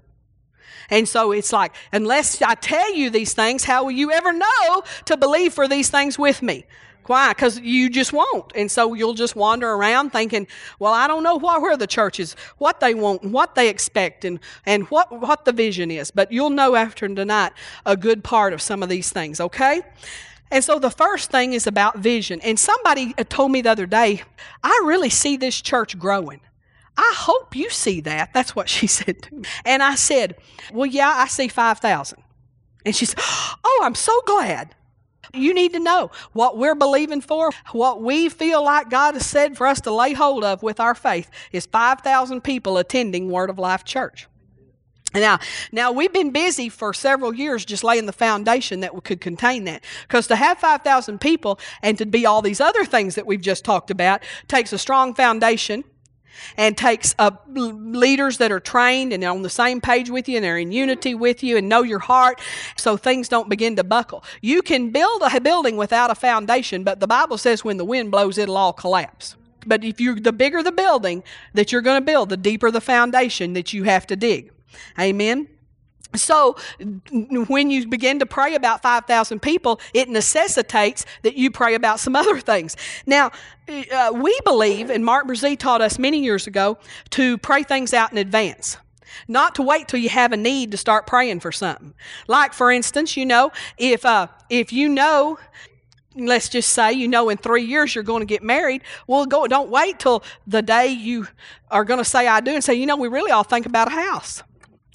And 0.91 1.09
so 1.09 1.33
it's 1.33 1.53
like, 1.53 1.73
unless 1.93 2.43
I 2.43 2.55
tell 2.55 2.95
you 2.95 3.11
these 3.11 3.33
things, 3.33 3.65
how 3.65 3.85
will 3.85 3.93
you 3.93 4.11
ever 4.11 4.33
know 4.33 4.83
to 5.05 5.17
believe 5.17 5.55
for 5.55 5.69
these 5.69 5.89
things 5.89 6.19
with 6.19 6.43
me? 6.43 6.65
Why? 7.07 7.31
Because 7.31 7.59
you 7.59 7.91
just 7.91 8.13
won't. 8.13 8.53
And 8.55 8.71
so 8.71 8.95
you'll 8.95 9.15
just 9.15 9.35
wander 9.35 9.69
around 9.69 10.11
thinking, 10.11 10.47
well, 10.79 10.93
I 10.93 11.09
don't 11.09 11.23
know 11.23 11.37
what, 11.37 11.61
where 11.61 11.77
the 11.77 11.87
church 11.87 12.21
is, 12.21 12.37
what 12.59 12.81
they 12.81 12.95
want, 12.95 13.23
and 13.23 13.33
what 13.33 13.55
they 13.55 13.69
expect, 13.69 14.25
and, 14.25 14.39
and 14.67 14.85
what, 14.85 15.11
what 15.21 15.45
the 15.45 15.53
vision 15.53 15.91
is. 15.91 16.11
But 16.11 16.31
you'll 16.31 16.51
know 16.51 16.77
after 16.77 17.09
tonight 17.09 17.53
a 17.87 17.97
good 17.97 18.23
part 18.23 18.53
of 18.53 18.61
some 18.61 18.83
of 18.83 18.89
these 18.89 19.11
things, 19.11 19.41
okay? 19.41 19.83
And 20.51 20.65
so 20.65 20.79
the 20.79 20.91
first 20.91 21.31
thing 21.31 21.53
is 21.53 21.67
about 21.67 21.99
vision. 21.99 22.41
And 22.43 22.59
somebody 22.59 23.13
told 23.29 23.53
me 23.53 23.63
the 23.63 23.71
other 23.71 23.87
day, 23.87 24.23
I 24.63 24.83
really 24.85 25.11
see 25.11 25.37
this 25.37 25.61
church 25.61 25.99
growing. 25.99 26.41
I 26.97 27.15
hope 27.17 27.55
you 27.55 27.71
see 27.71 28.01
that. 28.03 28.35
That's 28.35 28.55
what 28.55 28.69
she 28.77 28.87
said 28.87 29.23
to 29.23 29.35
me. 29.35 29.45
And 29.65 29.83
I 29.83 29.95
said, 29.95 30.37
Well, 30.73 30.87
yeah, 30.87 31.13
I 31.17 31.27
see 31.27 31.49
5,000. 31.49 32.19
And 32.85 32.95
she 32.97 33.07
said, 33.07 33.19
Oh, 33.65 33.81
I'm 33.83 33.95
so 33.95 34.21
glad. 34.27 34.75
You 35.33 35.55
need 35.55 35.75
to 35.75 35.79
know 35.79 36.11
what 36.33 36.59
we're 36.59 36.75
believing 36.75 37.21
for, 37.21 37.53
what 37.71 38.03
we 38.03 38.29
feel 38.29 38.65
like 38.65 38.91
God 38.91 39.15
has 39.15 39.25
said 39.25 39.57
for 39.57 39.67
us 39.67 39.81
to 39.83 39.95
lay 39.95 40.13
hold 40.13 40.43
of 40.43 40.63
with 40.63 40.81
our 40.81 40.95
faith 40.95 41.31
is 41.53 41.67
5,000 41.67 42.41
people 42.41 42.79
attending 42.79 43.31
Word 43.31 43.49
of 43.49 43.59
Life 43.59 43.85
Church. 43.85 44.27
Now, 45.15 45.41
now 45.73 45.91
we've 45.91 46.13
been 46.13 46.31
busy 46.31 46.69
for 46.69 46.95
several 46.95 47.35
years 47.35 47.65
just 47.65 47.83
laying 47.83 48.07
the 48.07 48.13
foundation 48.13 48.81
that 48.81 48.93
could 49.03 49.21
contain 49.21 49.65
that. 49.65 49.83
Because 50.03 50.29
to 50.29 50.37
have 50.37 50.59
5,000 50.59 51.21
people 51.21 51.59
and 51.83 51.99
to 51.99 52.07
be 52.07 52.27
all 52.27 52.43
these 52.43 52.61
other 52.61 52.85
things 52.85 53.17
that 53.17 53.27
we've 53.27 53.41
just 53.41 53.65
talked 53.65 53.91
about 53.91 54.23
takes 54.47 54.73
a 54.73 54.79
strong 54.79 55.15
foundation 55.15 55.83
and 56.57 56.77
takes 56.77 57.15
leaders 57.49 58.39
that 58.39 58.53
are 58.53 58.61
trained 58.61 59.13
and 59.13 59.23
on 59.25 59.43
the 59.43 59.51
same 59.51 59.81
page 59.81 60.11
with 60.11 60.29
you 60.29 60.37
and 60.37 60.45
they're 60.45 60.59
in 60.59 60.73
unity 60.73 61.15
with 61.15 61.43
you 61.43 61.57
and 61.57 61.69
know 61.69 61.83
your 61.83 61.99
heart 61.99 62.41
so 62.77 62.97
things 62.97 63.29
don't 63.29 63.49
begin 63.49 63.77
to 63.77 63.85
buckle. 63.85 64.25
You 64.41 64.63
can 64.63 64.91
build 64.91 65.23
a 65.23 65.41
building 65.41 65.77
without 65.77 66.11
a 66.11 66.15
foundation, 66.15 66.85
but 66.85 67.01
the 67.01 67.07
Bible 67.07 67.37
says 67.37 67.65
when 67.65 67.77
the 67.77 67.85
wind 67.85 68.11
blows, 68.11 68.39
it'll 68.39 68.57
all 68.57 68.73
collapse. 68.73 69.37
But 69.67 69.85
if 69.85 70.01
you 70.01 70.15
the 70.15 70.33
bigger 70.33 70.63
the 70.63 70.73
building 70.73 71.23
that 71.53 71.73
you're 71.73 71.83
going 71.83 72.01
to 72.01 72.05
build, 72.05 72.31
the 72.31 72.37
deeper 72.37 72.71
the 72.71 72.81
foundation 72.81 73.53
that 73.55 73.73
you 73.73 73.85
have 73.85 74.07
to 74.07 74.17
dig. 74.17 74.53
Amen. 74.99 75.49
So, 76.17 76.57
when 77.49 77.71
you 77.71 77.87
begin 77.87 78.19
to 78.19 78.27
pray 78.27 78.57
about 78.57 78.83
5,000 78.83 79.41
people, 79.41 79.81
it 79.95 80.09
necessitates 80.09 81.07
that 81.23 81.37
you 81.37 81.51
pray 81.53 81.75
about 81.75 82.01
some 82.01 82.17
other 82.17 82.41
things. 82.41 82.77
Now, 83.07 83.31
uh, 83.69 84.11
we 84.15 84.39
believe, 84.45 84.91
and 84.91 85.05
Mark 85.05 85.29
Brazee 85.29 85.57
taught 85.57 85.81
us 85.81 85.99
many 85.99 86.23
years 86.23 86.47
ago, 86.47 86.79
to 87.11 87.39
pray 87.39 87.63
things 87.63 87.95
out 87.95 88.11
in 88.11 88.19
advance. 88.19 88.77
Not 89.29 89.55
to 89.57 89.63
wait 89.63 89.87
till 89.89 90.01
you 90.01 90.09
have 90.09 90.33
a 90.33 90.37
need 90.37 90.73
to 90.73 90.77
start 90.77 91.07
praying 91.07 91.41
for 91.41 91.53
something. 91.53 91.95
Like, 92.27 92.53
for 92.53 92.73
instance, 92.73 93.17
you 93.17 93.27
know, 93.27 93.53
if, 93.79 94.05
uh, 94.05 94.29
if 94.49 94.73
you 94.73 94.89
know 94.89 95.39
let's 96.17 96.49
just 96.49 96.71
say 96.71 96.93
you 96.93 97.07
know 97.07 97.29
in 97.29 97.37
three 97.37 97.63
years 97.63 97.95
you're 97.95 98.03
going 98.03 98.21
to 98.21 98.27
get 98.27 98.43
married 98.43 98.83
well 99.07 99.25
go 99.25 99.47
don't 99.47 99.71
wait 99.71 99.97
till 100.01 100.25
the 100.45 100.61
day 100.61 100.89
you 100.89 101.25
are 101.71 101.85
going 101.85 101.99
to 101.99 102.05
say 102.05 102.27
i 102.27 102.41
do 102.41 102.51
and 102.51 102.65
say 102.65 102.75
you 102.75 102.85
know 102.85 102.97
we 102.97 103.07
really 103.07 103.31
all 103.31 103.45
think 103.45 103.65
about 103.65 103.87
a 103.87 103.93
house 103.93 104.43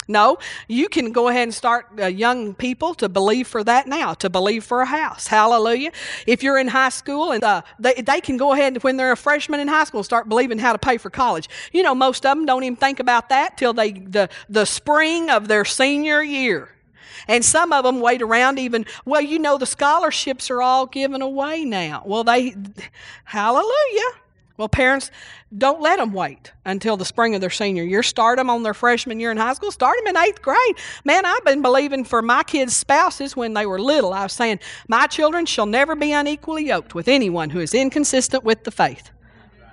no, 0.08 0.38
you 0.68 0.88
can 0.88 1.12
go 1.12 1.28
ahead 1.30 1.44
and 1.44 1.54
start 1.54 1.88
uh, 2.00 2.06
young 2.06 2.54
people 2.54 2.94
to 2.96 3.10
believe 3.10 3.48
for 3.48 3.64
that 3.64 3.88
now, 3.88 4.14
to 4.16 4.30
believe 4.30 4.64
for 4.64 4.82
a 4.82 4.86
house. 4.86 5.28
Hallelujah. 5.28 5.92
If 6.28 6.44
you're 6.44 6.58
in 6.58 6.68
high 6.68 6.90
school 6.90 7.32
and 7.32 7.44
uh, 7.44 7.64
they, 7.80 7.96
they 7.96 8.22
can 8.22 8.38
go 8.38 8.54
ahead 8.54 8.84
when 8.84 8.98
they're 8.98 9.12
a 9.12 9.18
freshman 9.18 9.60
in 9.60 9.68
high 9.68 9.86
school 9.86 10.04
start 10.04 10.30
believing 10.30 10.60
how 10.60 10.74
to 10.74 10.80
pay 10.80 10.98
for 10.98 11.10
college. 11.10 11.50
You 11.72 11.84
know, 11.84 11.96
most 11.96 12.26
of 12.26 12.38
them 12.38 12.46
don't 12.46 12.64
even 12.64 12.76
think 12.76 13.00
about 13.00 13.30
that 13.30 13.58
till 13.58 13.74
they 13.74 13.92
the, 13.94 14.30
the 14.50 14.66
spring 14.66 15.30
of 15.30 15.48
their 15.48 15.66
senior 15.66 16.22
year. 16.22 16.70
And 17.28 17.44
some 17.44 17.74
of 17.74 17.84
them 17.84 18.02
wait 18.02 18.22
around 18.22 18.60
even, 18.60 18.86
well, 19.04 19.22
you 19.22 19.40
know, 19.40 19.58
the 19.58 19.66
scholarships 19.66 20.52
are 20.52 20.62
all 20.62 20.86
given 20.86 21.22
away 21.22 21.66
now. 21.66 22.04
Well, 22.06 22.24
they, 22.24 22.56
hallelujah. 23.24 24.12
Well, 24.58 24.70
parents, 24.70 25.12
don't 25.58 25.82
let 25.82 26.00
them 26.00 26.14
wait 26.14 26.54
until 26.64 26.96
the 26.96 27.04
spring 27.04 27.36
of 27.36 27.42
their 27.42 27.50
senior 27.50 27.84
year. 27.84 28.02
Start 28.02 28.38
them 28.38 28.50
on 28.50 28.64
their 28.64 28.74
freshman 28.74 29.20
year 29.20 29.32
in 29.32 29.38
high 29.38 29.54
school. 29.54 29.72
Start 29.72 29.98
them 29.98 30.16
in 30.16 30.18
eighth 30.18 30.42
grade. 30.42 30.78
Man, 31.04 31.26
I've 31.26 31.44
been 31.44 31.62
believing 31.62 32.06
for 32.06 32.22
my 32.22 32.44
kids' 32.44 32.76
spouses 32.76 33.36
when 33.36 33.54
they 33.54 33.66
were 33.66 33.80
little. 33.80 34.14
I 34.14 34.24
was 34.24 34.34
saying, 34.34 34.60
My 34.88 35.08
children 35.08 35.46
shall 35.46 35.66
never 35.66 35.96
be 35.96 36.14
unequally 36.14 36.68
yoked 36.68 36.96
with 36.96 37.10
anyone 37.10 37.50
who 37.50 37.60
is 37.60 37.74
inconsistent 37.74 38.46
with 38.46 38.64
the 38.64 38.72
faith. 38.72 39.12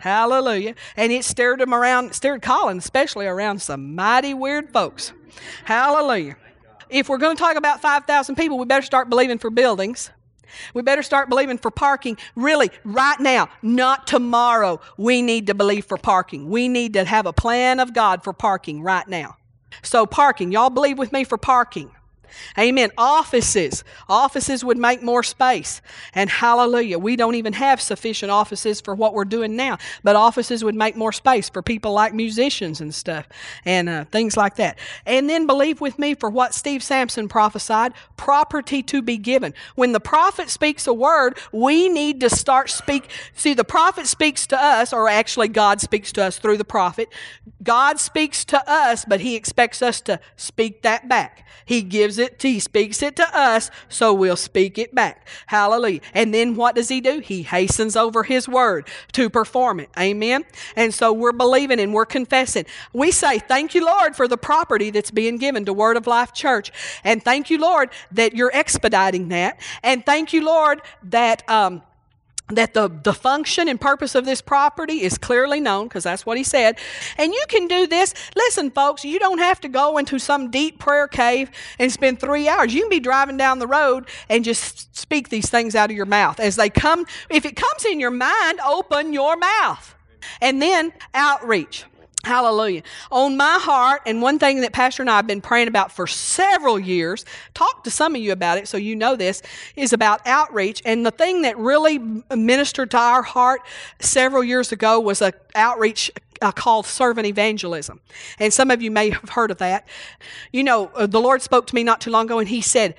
Hallelujah. 0.00 0.74
And 0.96 1.12
it 1.12 1.24
stirred 1.24 1.60
them 1.60 1.72
around, 1.72 2.12
stirred 2.12 2.42
Colin, 2.42 2.78
especially 2.78 3.26
around 3.26 3.62
some 3.62 3.94
mighty 3.94 4.34
weird 4.34 4.72
folks. 4.72 5.12
Hallelujah. 5.64 6.34
If 6.90 7.08
we're 7.08 7.18
going 7.18 7.36
to 7.36 7.40
talk 7.40 7.56
about 7.56 7.80
5,000 7.80 8.34
people, 8.34 8.58
we 8.58 8.66
better 8.66 8.84
start 8.84 9.08
believing 9.08 9.38
for 9.38 9.48
buildings. 9.48 10.10
We 10.74 10.82
better 10.82 11.02
start 11.02 11.28
believing 11.28 11.58
for 11.58 11.70
parking 11.70 12.18
really 12.34 12.70
right 12.84 13.18
now, 13.20 13.48
not 13.62 14.06
tomorrow. 14.06 14.80
We 14.96 15.22
need 15.22 15.46
to 15.48 15.54
believe 15.54 15.86
for 15.86 15.96
parking. 15.96 16.48
We 16.48 16.68
need 16.68 16.94
to 16.94 17.04
have 17.04 17.26
a 17.26 17.32
plan 17.32 17.80
of 17.80 17.94
God 17.94 18.22
for 18.22 18.32
parking 18.32 18.82
right 18.82 19.06
now. 19.06 19.36
So, 19.82 20.06
parking, 20.06 20.52
y'all 20.52 20.70
believe 20.70 20.98
with 20.98 21.12
me 21.12 21.24
for 21.24 21.38
parking. 21.38 21.90
Amen. 22.58 22.90
Offices. 22.98 23.84
Offices 24.08 24.64
would 24.64 24.78
make 24.78 25.02
more 25.02 25.22
space. 25.22 25.80
And 26.14 26.28
hallelujah, 26.28 26.98
we 26.98 27.16
don't 27.16 27.34
even 27.34 27.52
have 27.54 27.80
sufficient 27.80 28.30
offices 28.30 28.80
for 28.80 28.94
what 28.94 29.14
we're 29.14 29.24
doing 29.24 29.56
now. 29.56 29.78
But 30.02 30.16
offices 30.16 30.64
would 30.64 30.74
make 30.74 30.96
more 30.96 31.12
space 31.12 31.48
for 31.48 31.62
people 31.62 31.92
like 31.92 32.14
musicians 32.14 32.80
and 32.80 32.94
stuff 32.94 33.28
and 33.64 33.88
uh, 33.88 34.04
things 34.04 34.36
like 34.36 34.56
that. 34.56 34.78
And 35.06 35.28
then 35.28 35.46
believe 35.46 35.80
with 35.80 35.98
me 35.98 36.14
for 36.14 36.30
what 36.30 36.54
Steve 36.54 36.82
Sampson 36.82 37.28
prophesied 37.28 37.92
property 38.16 38.82
to 38.84 39.02
be 39.02 39.16
given. 39.16 39.54
When 39.74 39.92
the 39.92 40.00
prophet 40.00 40.50
speaks 40.50 40.86
a 40.86 40.92
word, 40.92 41.38
we 41.50 41.88
need 41.88 42.20
to 42.20 42.30
start 42.30 42.70
speak. 42.70 43.10
See, 43.34 43.54
the 43.54 43.64
prophet 43.64 44.06
speaks 44.06 44.46
to 44.48 44.62
us, 44.62 44.92
or 44.92 45.08
actually 45.08 45.48
God 45.48 45.80
speaks 45.80 46.12
to 46.12 46.22
us 46.22 46.38
through 46.38 46.58
the 46.58 46.64
prophet. 46.64 47.08
God 47.62 47.98
speaks 47.98 48.44
to 48.46 48.62
us, 48.70 49.04
but 49.04 49.20
he 49.20 49.36
expects 49.36 49.82
us 49.82 50.00
to 50.02 50.20
speak 50.36 50.82
that 50.82 51.08
back. 51.08 51.46
He 51.64 51.82
gives 51.82 52.18
it, 52.22 52.40
he 52.40 52.58
speaks 52.58 53.02
it 53.02 53.16
to 53.16 53.38
us, 53.38 53.70
so 53.88 54.14
we'll 54.14 54.36
speak 54.36 54.78
it 54.78 54.94
back. 54.94 55.28
Hallelujah. 55.46 56.00
And 56.14 56.32
then 56.32 56.56
what 56.56 56.74
does 56.74 56.88
he 56.88 57.02
do? 57.02 57.18
He 57.18 57.42
hastens 57.42 57.96
over 57.96 58.22
his 58.22 58.48
word 58.48 58.88
to 59.12 59.28
perform 59.28 59.80
it. 59.80 59.90
Amen. 59.98 60.44
And 60.76 60.94
so 60.94 61.12
we're 61.12 61.32
believing 61.32 61.80
and 61.80 61.92
we're 61.92 62.06
confessing. 62.06 62.64
We 62.94 63.10
say, 63.10 63.38
Thank 63.38 63.74
you, 63.74 63.84
Lord, 63.84 64.16
for 64.16 64.26
the 64.26 64.38
property 64.38 64.90
that's 64.90 65.10
being 65.10 65.36
given 65.36 65.64
to 65.66 65.72
Word 65.72 65.96
of 65.96 66.06
Life 66.06 66.32
Church. 66.32 66.72
And 67.04 67.22
thank 67.22 67.50
you, 67.50 67.58
Lord, 67.58 67.90
that 68.12 68.34
you're 68.34 68.52
expediting 68.54 69.28
that. 69.28 69.60
And 69.82 70.06
thank 70.06 70.32
you, 70.32 70.44
Lord, 70.44 70.80
that 71.02 71.48
um, 71.50 71.82
that 72.56 72.74
the, 72.74 72.88
the 72.88 73.12
function 73.12 73.68
and 73.68 73.80
purpose 73.80 74.14
of 74.14 74.24
this 74.24 74.40
property 74.40 75.02
is 75.02 75.18
clearly 75.18 75.60
known 75.60 75.88
because 75.88 76.04
that's 76.04 76.26
what 76.26 76.36
he 76.36 76.44
said. 76.44 76.78
And 77.18 77.32
you 77.32 77.44
can 77.48 77.68
do 77.68 77.86
this. 77.86 78.14
Listen, 78.36 78.70
folks, 78.70 79.04
you 79.04 79.18
don't 79.18 79.38
have 79.38 79.60
to 79.60 79.68
go 79.68 79.98
into 79.98 80.18
some 80.18 80.50
deep 80.50 80.78
prayer 80.78 81.08
cave 81.08 81.50
and 81.78 81.90
spend 81.92 82.20
three 82.20 82.48
hours. 82.48 82.74
You 82.74 82.82
can 82.82 82.90
be 82.90 83.00
driving 83.00 83.36
down 83.36 83.58
the 83.58 83.66
road 83.66 84.08
and 84.28 84.44
just 84.44 84.96
speak 84.96 85.28
these 85.28 85.50
things 85.50 85.74
out 85.74 85.90
of 85.90 85.96
your 85.96 86.06
mouth 86.06 86.40
as 86.40 86.56
they 86.56 86.70
come. 86.70 87.06
If 87.30 87.44
it 87.44 87.56
comes 87.56 87.84
in 87.84 88.00
your 88.00 88.10
mind, 88.10 88.60
open 88.60 89.12
your 89.12 89.36
mouth. 89.36 89.94
And 90.40 90.62
then 90.62 90.92
outreach. 91.14 91.84
Hallelujah. 92.24 92.82
On 93.10 93.36
my 93.36 93.58
heart, 93.60 94.02
and 94.06 94.22
one 94.22 94.38
thing 94.38 94.60
that 94.60 94.72
Pastor 94.72 95.02
and 95.02 95.10
I 95.10 95.16
have 95.16 95.26
been 95.26 95.40
praying 95.40 95.66
about 95.66 95.90
for 95.90 96.06
several 96.06 96.78
years, 96.78 97.24
talk 97.52 97.82
to 97.82 97.90
some 97.90 98.14
of 98.14 98.22
you 98.22 98.30
about 98.30 98.58
it 98.58 98.68
so 98.68 98.76
you 98.76 98.94
know 98.94 99.16
this, 99.16 99.42
is 99.74 99.92
about 99.92 100.24
outreach. 100.24 100.82
And 100.84 101.04
the 101.04 101.10
thing 101.10 101.42
that 101.42 101.58
really 101.58 101.98
ministered 102.34 102.92
to 102.92 102.98
our 102.98 103.22
heart 103.22 103.62
several 103.98 104.44
years 104.44 104.70
ago 104.70 105.00
was 105.00 105.20
a 105.20 105.32
outreach 105.56 106.12
uh, 106.40 106.52
called 106.52 106.86
servant 106.86 107.26
evangelism. 107.26 108.00
And 108.38 108.52
some 108.52 108.70
of 108.70 108.80
you 108.82 108.92
may 108.92 109.10
have 109.10 109.30
heard 109.30 109.50
of 109.50 109.58
that. 109.58 109.88
You 110.52 110.62
know, 110.62 110.92
uh, 110.94 111.06
the 111.06 111.20
Lord 111.20 111.42
spoke 111.42 111.66
to 111.68 111.74
me 111.74 111.82
not 111.82 112.00
too 112.00 112.10
long 112.10 112.26
ago 112.26 112.38
and 112.38 112.48
He 112.48 112.60
said, 112.60 112.94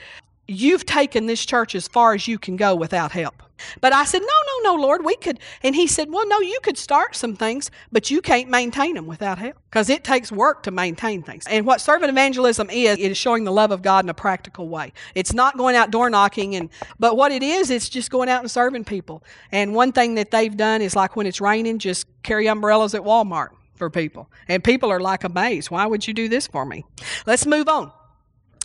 You've 0.47 0.85
taken 0.85 1.25
this 1.25 1.45
church 1.45 1.73
as 1.75 1.87
far 1.87 2.13
as 2.13 2.27
you 2.27 2.37
can 2.37 2.57
go 2.57 2.75
without 2.75 3.11
help. 3.11 3.43
But 3.81 3.93
I 3.93 4.03
said, 4.05 4.21
No, 4.21 4.27
no, 4.27 4.75
no, 4.75 4.81
Lord, 4.81 5.05
we 5.05 5.15
could. 5.15 5.39
And 5.61 5.75
he 5.75 5.87
said, 5.87 6.11
Well, 6.11 6.27
no, 6.27 6.39
you 6.41 6.59
could 6.63 6.77
start 6.77 7.15
some 7.15 7.35
things, 7.35 7.71
but 7.91 8.11
you 8.11 8.21
can't 8.21 8.49
maintain 8.49 8.95
them 8.95 9.07
without 9.07 9.37
help 9.37 9.55
because 9.69 9.89
it 9.89 10.03
takes 10.03 10.31
work 10.31 10.63
to 10.63 10.71
maintain 10.71 11.23
things. 11.23 11.45
And 11.47 11.65
what 11.65 11.81
servant 11.81 12.09
evangelism 12.09 12.69
is, 12.69 12.99
it 12.99 13.11
is 13.11 13.17
showing 13.17 13.43
the 13.43 13.51
love 13.51 13.71
of 13.71 13.81
God 13.81 14.05
in 14.05 14.09
a 14.09 14.13
practical 14.13 14.67
way. 14.69 14.93
It's 15.15 15.33
not 15.33 15.57
going 15.57 15.75
out 15.75 15.91
door 15.91 16.09
knocking, 16.09 16.55
and 16.55 16.69
but 16.99 17.15
what 17.15 17.31
it 17.31 17.43
is, 17.43 17.69
it's 17.69 17.89
just 17.89 18.11
going 18.11 18.29
out 18.29 18.41
and 18.41 18.51
serving 18.51 18.85
people. 18.85 19.23
And 19.51 19.73
one 19.73 19.91
thing 19.91 20.15
that 20.15 20.31
they've 20.31 20.55
done 20.55 20.81
is 20.81 20.95
like 20.95 21.15
when 21.15 21.27
it's 21.27 21.41
raining, 21.41 21.79
just 21.79 22.07
carry 22.23 22.47
umbrellas 22.47 22.93
at 22.95 23.01
Walmart 23.01 23.49
for 23.75 23.89
people. 23.89 24.29
And 24.47 24.63
people 24.63 24.91
are 24.91 24.99
like 24.99 25.23
amazed. 25.23 25.71
Why 25.71 25.85
would 25.85 26.07
you 26.07 26.13
do 26.13 26.27
this 26.27 26.47
for 26.47 26.65
me? 26.65 26.85
Let's 27.25 27.45
move 27.45 27.67
on. 27.67 27.91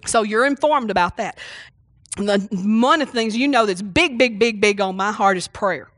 So 0.06 0.22
you're 0.22 0.46
informed 0.46 0.90
about 0.90 1.16
that 1.16 1.38
one 2.18 3.00
of 3.02 3.08
the 3.08 3.12
things 3.12 3.36
you 3.36 3.48
know 3.48 3.66
that's 3.66 3.82
big, 3.82 4.18
big, 4.18 4.38
big, 4.38 4.60
big 4.60 4.80
on 4.80 4.96
my 4.96 5.12
heart 5.12 5.36
is 5.36 5.48
prayer. 5.48 5.88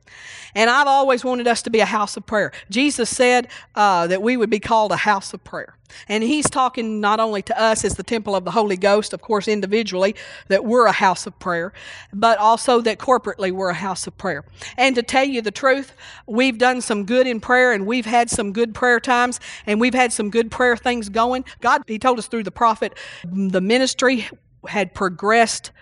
And 0.54 0.68
I've 0.68 0.86
always 0.86 1.24
wanted 1.24 1.46
us 1.46 1.62
to 1.62 1.70
be 1.70 1.80
a 1.80 1.86
house 1.86 2.16
of 2.16 2.26
prayer. 2.26 2.52
Jesus 2.70 3.08
said 3.08 3.48
uh, 3.74 4.06
that 4.08 4.22
we 4.22 4.36
would 4.36 4.50
be 4.50 4.58
called 4.58 4.92
a 4.92 4.96
house 4.96 5.32
of 5.32 5.44
prayer. 5.44 5.76
And 6.08 6.22
he's 6.22 6.48
talking 6.48 7.00
not 7.00 7.18
only 7.18 7.42
to 7.42 7.60
us 7.60 7.84
as 7.84 7.94
the 7.94 8.02
temple 8.02 8.36
of 8.36 8.44
the 8.44 8.52
Holy 8.52 8.76
Ghost, 8.76 9.12
of 9.12 9.20
course, 9.20 9.48
individually, 9.48 10.14
that 10.48 10.64
we're 10.64 10.86
a 10.86 10.92
house 10.92 11.26
of 11.26 11.38
prayer, 11.38 11.72
but 12.12 12.38
also 12.38 12.80
that 12.82 12.98
corporately 12.98 13.50
we're 13.50 13.70
a 13.70 13.74
house 13.74 14.06
of 14.06 14.16
prayer. 14.16 14.44
And 14.76 14.94
to 14.96 15.02
tell 15.02 15.24
you 15.24 15.42
the 15.42 15.50
truth, 15.50 15.92
we've 16.26 16.58
done 16.58 16.80
some 16.80 17.04
good 17.04 17.26
in 17.26 17.40
prayer 17.40 17.72
and 17.72 17.86
we've 17.86 18.06
had 18.06 18.30
some 18.30 18.52
good 18.52 18.74
prayer 18.74 19.00
times 19.00 19.40
and 19.66 19.80
we've 19.80 19.94
had 19.94 20.12
some 20.12 20.30
good 20.30 20.50
prayer 20.50 20.76
things 20.76 21.08
going. 21.08 21.44
God, 21.60 21.82
He 21.86 21.98
told 21.98 22.18
us 22.18 22.26
through 22.26 22.44
the 22.44 22.52
prophet, 22.52 22.96
the 23.24 23.60
ministry 23.60 24.28
had 24.68 24.94
progressed 24.94 25.72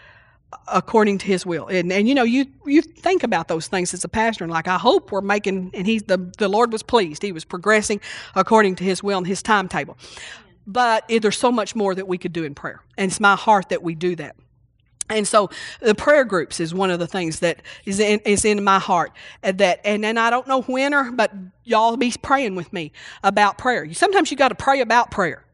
according 0.68 1.18
to 1.18 1.26
his 1.26 1.44
will. 1.44 1.66
And, 1.66 1.92
and 1.92 2.08
you 2.08 2.14
know, 2.14 2.22
you 2.22 2.46
you 2.64 2.82
think 2.82 3.22
about 3.22 3.48
those 3.48 3.68
things 3.68 3.92
as 3.92 4.04
a 4.04 4.08
pastor 4.08 4.44
and 4.44 4.52
like 4.52 4.68
I 4.68 4.78
hope 4.78 5.12
we're 5.12 5.20
making 5.20 5.70
and 5.74 5.86
he's 5.86 6.04
the 6.04 6.18
the 6.38 6.48
Lord 6.48 6.72
was 6.72 6.82
pleased. 6.82 7.22
He 7.22 7.32
was 7.32 7.44
progressing 7.44 8.00
according 8.34 8.76
to 8.76 8.84
his 8.84 9.02
will 9.02 9.18
and 9.18 9.26
his 9.26 9.42
timetable. 9.42 9.96
But 10.66 11.08
there's 11.08 11.38
so 11.38 11.50
much 11.50 11.74
more 11.74 11.94
that 11.94 12.06
we 12.06 12.18
could 12.18 12.32
do 12.32 12.44
in 12.44 12.54
prayer. 12.54 12.82
And 12.98 13.10
it's 13.10 13.20
my 13.20 13.36
heart 13.36 13.70
that 13.70 13.82
we 13.82 13.94
do 13.94 14.16
that. 14.16 14.36
And 15.10 15.26
so 15.26 15.48
the 15.80 15.94
prayer 15.94 16.24
groups 16.24 16.60
is 16.60 16.74
one 16.74 16.90
of 16.90 16.98
the 16.98 17.06
things 17.06 17.40
that 17.40 17.62
is 17.86 17.98
in, 17.98 18.20
is 18.20 18.44
in 18.44 18.62
my 18.62 18.78
heart. 18.78 19.12
Uh, 19.42 19.52
that 19.52 19.80
and, 19.84 20.04
and 20.04 20.18
I 20.18 20.30
don't 20.30 20.46
know 20.46 20.62
when 20.62 20.92
or 20.92 21.10
but 21.10 21.32
y'all 21.64 21.96
be 21.96 22.12
praying 22.22 22.54
with 22.54 22.72
me 22.72 22.92
about 23.24 23.58
prayer. 23.58 23.92
Sometimes 23.94 24.30
you 24.30 24.36
got 24.36 24.48
to 24.48 24.54
pray 24.54 24.80
about 24.80 25.10
prayer. 25.10 25.44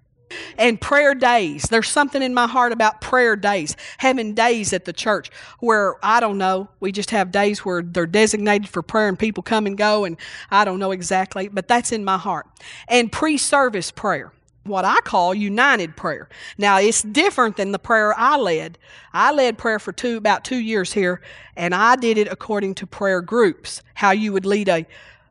And 0.59 0.81
prayer 0.81 1.15
days. 1.15 1.65
There's 1.65 1.89
something 1.89 2.23
in 2.23 2.35
my 2.35 2.47
heart 2.47 2.73
about 2.73 3.01
prayer 3.01 3.37
days, 3.37 3.77
having 3.99 4.35
days 4.35 4.73
at 4.73 4.85
the 4.85 4.93
church 4.93 5.31
where 5.61 5.97
I 6.05 6.21
don't 6.21 6.39
know, 6.39 6.69
we 6.81 6.93
just 6.93 7.11
have 7.11 7.31
days 7.31 7.65
where 7.65 7.83
they're 7.83 8.07
designated 8.07 8.69
for 8.69 8.83
prayer 8.83 9.09
and 9.09 9.19
people 9.19 9.43
come 9.43 9.67
and 9.67 9.77
go, 9.77 10.05
and 10.05 10.17
I 10.51 10.65
don't 10.65 10.79
know 10.79 10.93
exactly, 10.93 11.49
but 11.49 11.69
that's 11.69 11.93
in 11.93 12.05
my 12.05 12.19
heart. 12.19 12.47
And 12.89 13.11
pre 13.11 13.37
service 13.37 13.91
prayer. 13.91 14.33
What 14.65 14.87
I 14.87 14.97
call 15.05 15.35
united 15.35 15.95
prayer. 15.95 16.27
Now 16.57 16.79
it's 16.79 17.03
different 17.03 17.59
than 17.59 17.73
the 17.73 17.79
prayer 17.79 18.19
I 18.19 18.39
led. 18.39 18.79
I 19.13 19.31
led 19.31 19.59
prayer 19.59 19.79
for 19.79 19.93
two 19.93 20.17
about 20.17 20.43
two 20.43 20.57
years 20.57 20.95
here, 20.95 21.21
and 21.55 21.75
I 21.75 21.97
did 21.97 22.17
it 22.17 22.29
according 22.33 22.77
to 22.77 22.87
prayer 22.87 23.21
groups. 23.21 23.83
How 23.93 24.13
you 24.13 24.33
would 24.33 24.47
lead 24.47 24.71
a 24.71 24.87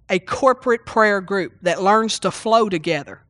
a 0.09 0.19
corporate 0.19 0.85
prayer 0.85 1.21
group 1.21 1.53
that 1.63 1.81
learns 1.81 2.19
to 2.19 2.29
flow 2.29 2.69
together 2.69 3.22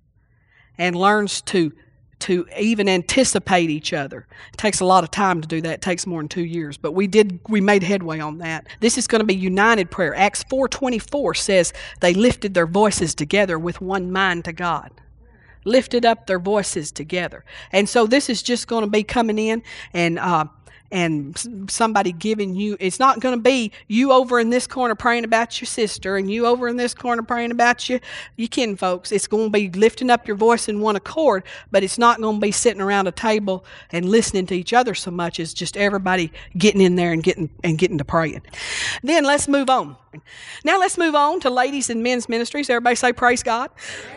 and 0.78 0.96
learns 0.96 1.42
to 1.42 1.72
to 2.20 2.48
even 2.58 2.88
anticipate 2.88 3.70
each 3.70 3.92
other. 3.92 4.26
It 4.54 4.58
takes 4.58 4.80
a 4.80 4.86
lot 4.86 5.04
of 5.04 5.12
time 5.12 5.42
to 5.42 5.48
do 5.48 5.60
that. 5.60 5.74
It 5.74 5.82
takes 5.82 6.08
more 6.08 6.22
than 6.22 6.30
2 6.30 6.46
years, 6.46 6.78
but 6.78 6.94
we 6.94 7.06
did 7.06 7.42
we 7.50 7.60
made 7.60 7.84
headway 7.84 8.20
on 8.20 8.38
that. 8.38 8.68
This 8.80 8.98
is 8.98 9.08
going 9.08 9.20
to 9.20 9.26
be 9.26 9.36
united 9.36 9.92
prayer. 9.92 10.16
Acts 10.16 10.44
4:24 10.46 11.36
says 11.36 11.74
they 12.00 12.14
lifted 12.14 12.54
their 12.54 12.68
voices 12.68 13.14
together 13.14 13.60
with 13.60 13.82
one 13.82 14.12
mind 14.12 14.46
to 14.46 14.54
God. 14.54 14.92
Lifted 15.66 16.06
up 16.06 16.28
their 16.28 16.40
voices 16.40 16.92
together. 16.92 17.44
And 17.72 17.90
so 17.90 18.06
this 18.06 18.30
is 18.30 18.42
just 18.42 18.68
going 18.68 18.86
to 18.86 18.90
be 18.90 19.04
coming 19.04 19.40
in 19.40 19.62
and 19.94 20.18
uh, 20.18 20.46
and 20.94 21.68
somebody 21.70 22.12
giving 22.12 22.54
you 22.54 22.78
it's 22.80 23.00
not 23.00 23.20
going 23.20 23.36
to 23.36 23.42
be 23.42 23.72
you 23.88 24.12
over 24.12 24.40
in 24.40 24.52
this 24.52 24.68
corner 24.68 24.94
praying 24.94 25.24
about 25.24 25.60
your 25.60 25.66
sister 25.66 26.16
and 26.18 26.30
you 26.30 26.46
over 26.46 26.68
in 26.68 26.78
this 26.78 26.94
corner 26.94 27.24
praying 27.24 27.50
about 27.50 27.90
your 27.90 28.00
you 28.38 28.48
kin 28.48 28.76
folks. 28.78 29.12
It's 29.12 29.26
going 29.26 29.46
to 29.46 29.50
be 29.50 29.70
lifting 29.72 30.12
up 30.12 30.28
your 30.28 30.38
voice 30.38 30.70
in 30.70 30.80
one 30.80 30.96
accord 30.96 31.44
but 31.72 31.84
it's 31.84 31.98
not 31.98 32.22
going 32.22 32.40
to 32.40 32.42
be 32.42 32.52
sitting 32.52 32.82
around 32.82 33.08
a 33.08 33.12
table 33.12 33.66
and 33.92 34.08
listening 34.08 34.46
to 34.46 34.54
each 34.54 34.72
other 34.72 34.94
so 34.94 35.10
much 35.10 35.40
as 35.40 35.52
just 35.54 35.76
everybody 35.76 36.32
getting 36.58 36.82
in 36.82 36.96
there 36.96 37.12
and 37.12 37.24
getting 37.24 37.50
and 37.64 37.80
getting 37.80 37.98
to 37.98 38.06
praying. 38.06 38.44
Then 39.02 39.24
let's 39.24 39.48
move 39.48 39.72
on 39.72 39.98
now 40.64 40.80
let's 40.80 40.98
move 40.98 41.16
on 41.16 41.40
to 41.42 41.50
ladies 41.50 41.90
and 41.90 42.04
men's 42.04 42.30
ministries. 42.30 42.70
Everybody 42.70 42.96
say 42.96 43.14
praise 43.14 43.44
God. 43.44 43.70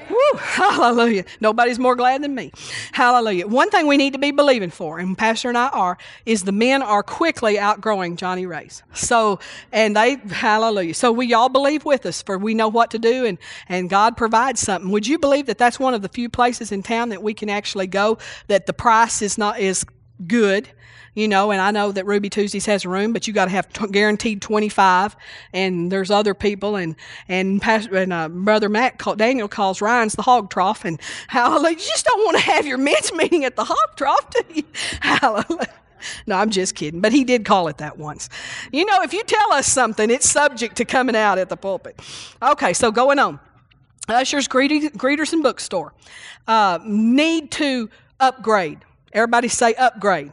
Woo, 0.09 0.38
hallelujah. 0.38 1.25
Nobody's 1.41 1.79
more 1.79 1.97
glad 1.97 2.23
than 2.23 2.35
me. 2.35 2.53
Hallelujah. 2.93 3.47
One 3.47 3.71
thing 3.71 3.87
we 3.87 3.97
need 3.97 4.12
to 4.12 4.19
be 4.19 4.31
believing 4.31 4.71
for, 4.71 4.99
and 4.99 5.17
Pastor 5.17 5.49
and 5.49 5.59
I 5.59 5.69
are, 5.69 5.99
is 6.25 6.45
the 6.45 6.53
men 6.53 6.83
are 6.83 7.03
quickly 7.03 7.59
outgrowing 7.59 8.17
Johnny 8.17 8.47
Rays. 8.47 8.83
So, 8.93 9.41
and 9.73 9.97
they, 9.97 10.17
hallelujah. 10.17 10.95
So 10.95 11.12
we 11.12 11.35
all 11.35 11.49
believe 11.49 11.85
with 11.85 12.07
us 12.07 12.23
for 12.23 12.38
we 12.38 12.55
know 12.55 12.69
what 12.69 12.91
to 12.93 12.99
do 12.99 13.25
and, 13.25 13.38
and 13.69 13.91
God 13.91 14.17
provides 14.17 14.61
something. 14.61 14.91
Would 14.91 15.07
you 15.07 15.19
believe 15.19 15.47
that 15.47 15.59
that's 15.59 15.79
one 15.79 15.95
of 15.95 16.03
the 16.03 16.09
few 16.09 16.29
places 16.29 16.73
in 16.73 16.83
town 16.83 17.11
that 17.11 17.23
we 17.23 17.35
can 17.35 17.50
actually 17.50 17.87
go 17.87 18.19
that 18.49 18.67
the 18.67 18.73
price 18.73 19.23
is 19.23 19.38
not, 19.38 19.59
is 19.59 19.85
good 20.26 20.68
you 21.16 21.28
know, 21.28 21.50
and 21.50 21.62
I 21.62 21.70
know 21.70 21.92
that 21.92 22.04
Ruby 22.04 22.28
Tuesdays 22.28 22.66
has 22.66 22.85
room, 22.85 23.14
but 23.14 23.26
you 23.26 23.32
got 23.32 23.46
to 23.46 23.50
have 23.50 23.73
t- 23.73 23.87
guaranteed 23.87 24.42
25. 24.42 25.16
And 25.54 25.90
there's 25.90 26.11
other 26.11 26.35
people, 26.35 26.76
and 26.76 26.94
and, 27.26 27.61
Pastor, 27.61 27.96
and 27.96 28.12
uh, 28.12 28.28
Brother 28.28 28.68
Matt 28.68 28.99
call, 28.99 29.16
Daniel 29.16 29.49
calls 29.49 29.80
Ryan's 29.80 30.12
the 30.12 30.23
hog 30.23 30.50
trough, 30.50 30.85
and 30.85 31.00
hallelujah, 31.28 31.70
you 31.70 31.76
just 31.76 32.04
don't 32.04 32.25
want 32.25 32.37
to 32.37 32.42
have 32.42 32.66
your 32.66 32.76
men's 32.87 33.12
meeting 33.14 33.46
at 33.46 33.56
the 33.56 33.64
hog 33.64 33.96
trough, 33.96 34.30
do 34.30 34.42
you? 34.54 34.62
Hallelujah. 35.00 35.73
No, 36.26 36.37
I'm 36.37 36.50
just 36.50 36.75
kidding. 36.75 37.00
But 37.00 37.12
he 37.12 37.25
did 37.25 37.46
call 37.46 37.68
it 37.68 37.78
that 37.78 37.96
once. 37.96 38.28
You 38.70 38.85
know, 38.85 39.02
if 39.02 39.14
you 39.14 39.25
tell 39.25 39.52
us 39.52 39.66
something, 39.66 40.11
it's 40.11 40.28
subject 40.28 40.76
to 40.76 40.85
coming 40.85 41.16
out 41.16 41.38
at 41.38 41.49
the 41.49 41.56
pulpit. 41.56 41.99
Okay, 42.42 42.75
so 42.75 42.92
going 42.92 43.18
on. 43.18 43.40
Ushers, 44.08 44.46
greeters, 44.46 45.32
and 45.32 45.42
bookstore 45.42 45.94
uh, 46.46 46.78
need 46.85 47.50
to 47.52 47.88
upgrade. 48.20 48.80
Everybody 49.13 49.49
say 49.49 49.75
upgrade. 49.75 50.33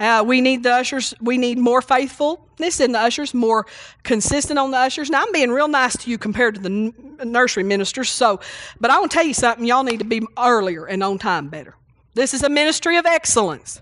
Uh, 0.00 0.24
we 0.26 0.40
need 0.40 0.62
the 0.64 0.72
ushers, 0.72 1.14
we 1.20 1.38
need 1.38 1.56
more 1.56 1.80
faithfulness 1.80 2.80
in 2.80 2.92
the 2.92 2.98
ushers, 2.98 3.32
more 3.32 3.64
consistent 4.02 4.58
on 4.58 4.72
the 4.72 4.76
ushers. 4.76 5.08
Now, 5.08 5.22
I'm 5.22 5.32
being 5.32 5.50
real 5.50 5.68
nice 5.68 5.96
to 5.98 6.10
you 6.10 6.18
compared 6.18 6.56
to 6.56 6.60
the 6.60 6.68
n- 6.68 7.18
nursery 7.22 7.62
ministers, 7.62 8.08
so, 8.08 8.40
but 8.80 8.90
I 8.90 8.98
want 8.98 9.12
to 9.12 9.16
tell 9.16 9.26
you 9.26 9.34
something, 9.34 9.64
y'all 9.64 9.84
need 9.84 10.00
to 10.00 10.04
be 10.04 10.22
earlier 10.36 10.84
and 10.86 11.02
on 11.04 11.18
time 11.18 11.48
better. 11.48 11.76
This 12.14 12.34
is 12.34 12.42
a 12.42 12.48
ministry 12.48 12.96
of 12.96 13.06
excellence. 13.06 13.80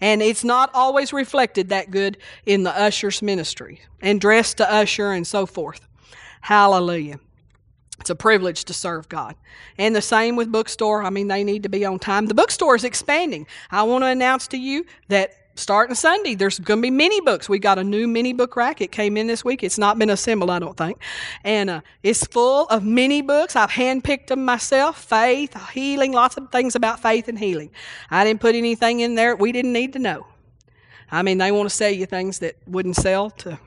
And 0.00 0.20
it's 0.20 0.42
not 0.42 0.70
always 0.74 1.12
reflected 1.12 1.68
that 1.68 1.92
good 1.92 2.18
in 2.44 2.64
the 2.64 2.76
usher's 2.76 3.22
ministry 3.22 3.82
and 4.00 4.20
dress 4.20 4.52
to 4.54 4.68
usher 4.68 5.12
and 5.12 5.24
so 5.24 5.46
forth. 5.46 5.86
Hallelujah. 6.40 7.20
It's 8.02 8.10
a 8.10 8.16
privilege 8.16 8.64
to 8.64 8.74
serve 8.74 9.08
God. 9.08 9.36
And 9.78 9.94
the 9.94 10.02
same 10.02 10.34
with 10.34 10.50
bookstore. 10.50 11.04
I 11.04 11.10
mean, 11.10 11.28
they 11.28 11.44
need 11.44 11.62
to 11.62 11.68
be 11.68 11.84
on 11.84 12.00
time. 12.00 12.26
The 12.26 12.34
bookstore 12.34 12.74
is 12.74 12.82
expanding. 12.82 13.46
I 13.70 13.84
want 13.84 14.02
to 14.02 14.08
announce 14.08 14.48
to 14.48 14.56
you 14.56 14.84
that 15.06 15.30
starting 15.54 15.94
Sunday, 15.94 16.34
there's 16.34 16.58
going 16.58 16.80
to 16.80 16.82
be 16.82 16.90
mini 16.90 17.20
books. 17.20 17.48
We 17.48 17.60
got 17.60 17.78
a 17.78 17.84
new 17.84 18.08
mini 18.08 18.32
book 18.32 18.56
rack. 18.56 18.80
It 18.80 18.90
came 18.90 19.16
in 19.16 19.28
this 19.28 19.44
week. 19.44 19.62
It's 19.62 19.78
not 19.78 20.00
been 20.00 20.10
assembled, 20.10 20.50
I 20.50 20.58
don't 20.58 20.76
think. 20.76 21.00
And 21.44 21.70
uh, 21.70 21.80
it's 22.02 22.26
full 22.26 22.66
of 22.66 22.84
mini 22.84 23.22
books. 23.22 23.54
I've 23.54 23.70
handpicked 23.70 24.26
them 24.26 24.44
myself 24.44 25.00
faith, 25.00 25.56
healing, 25.70 26.10
lots 26.10 26.36
of 26.36 26.50
things 26.50 26.74
about 26.74 26.98
faith 27.00 27.28
and 27.28 27.38
healing. 27.38 27.70
I 28.10 28.24
didn't 28.24 28.40
put 28.40 28.56
anything 28.56 28.98
in 28.98 29.14
there 29.14 29.36
we 29.36 29.52
didn't 29.52 29.72
need 29.72 29.92
to 29.92 30.00
know. 30.00 30.26
I 31.08 31.22
mean, 31.22 31.38
they 31.38 31.52
want 31.52 31.68
to 31.68 31.74
sell 31.74 31.92
you 31.92 32.06
things 32.06 32.40
that 32.40 32.56
wouldn't 32.66 32.96
sell 32.96 33.30
to 33.30 33.60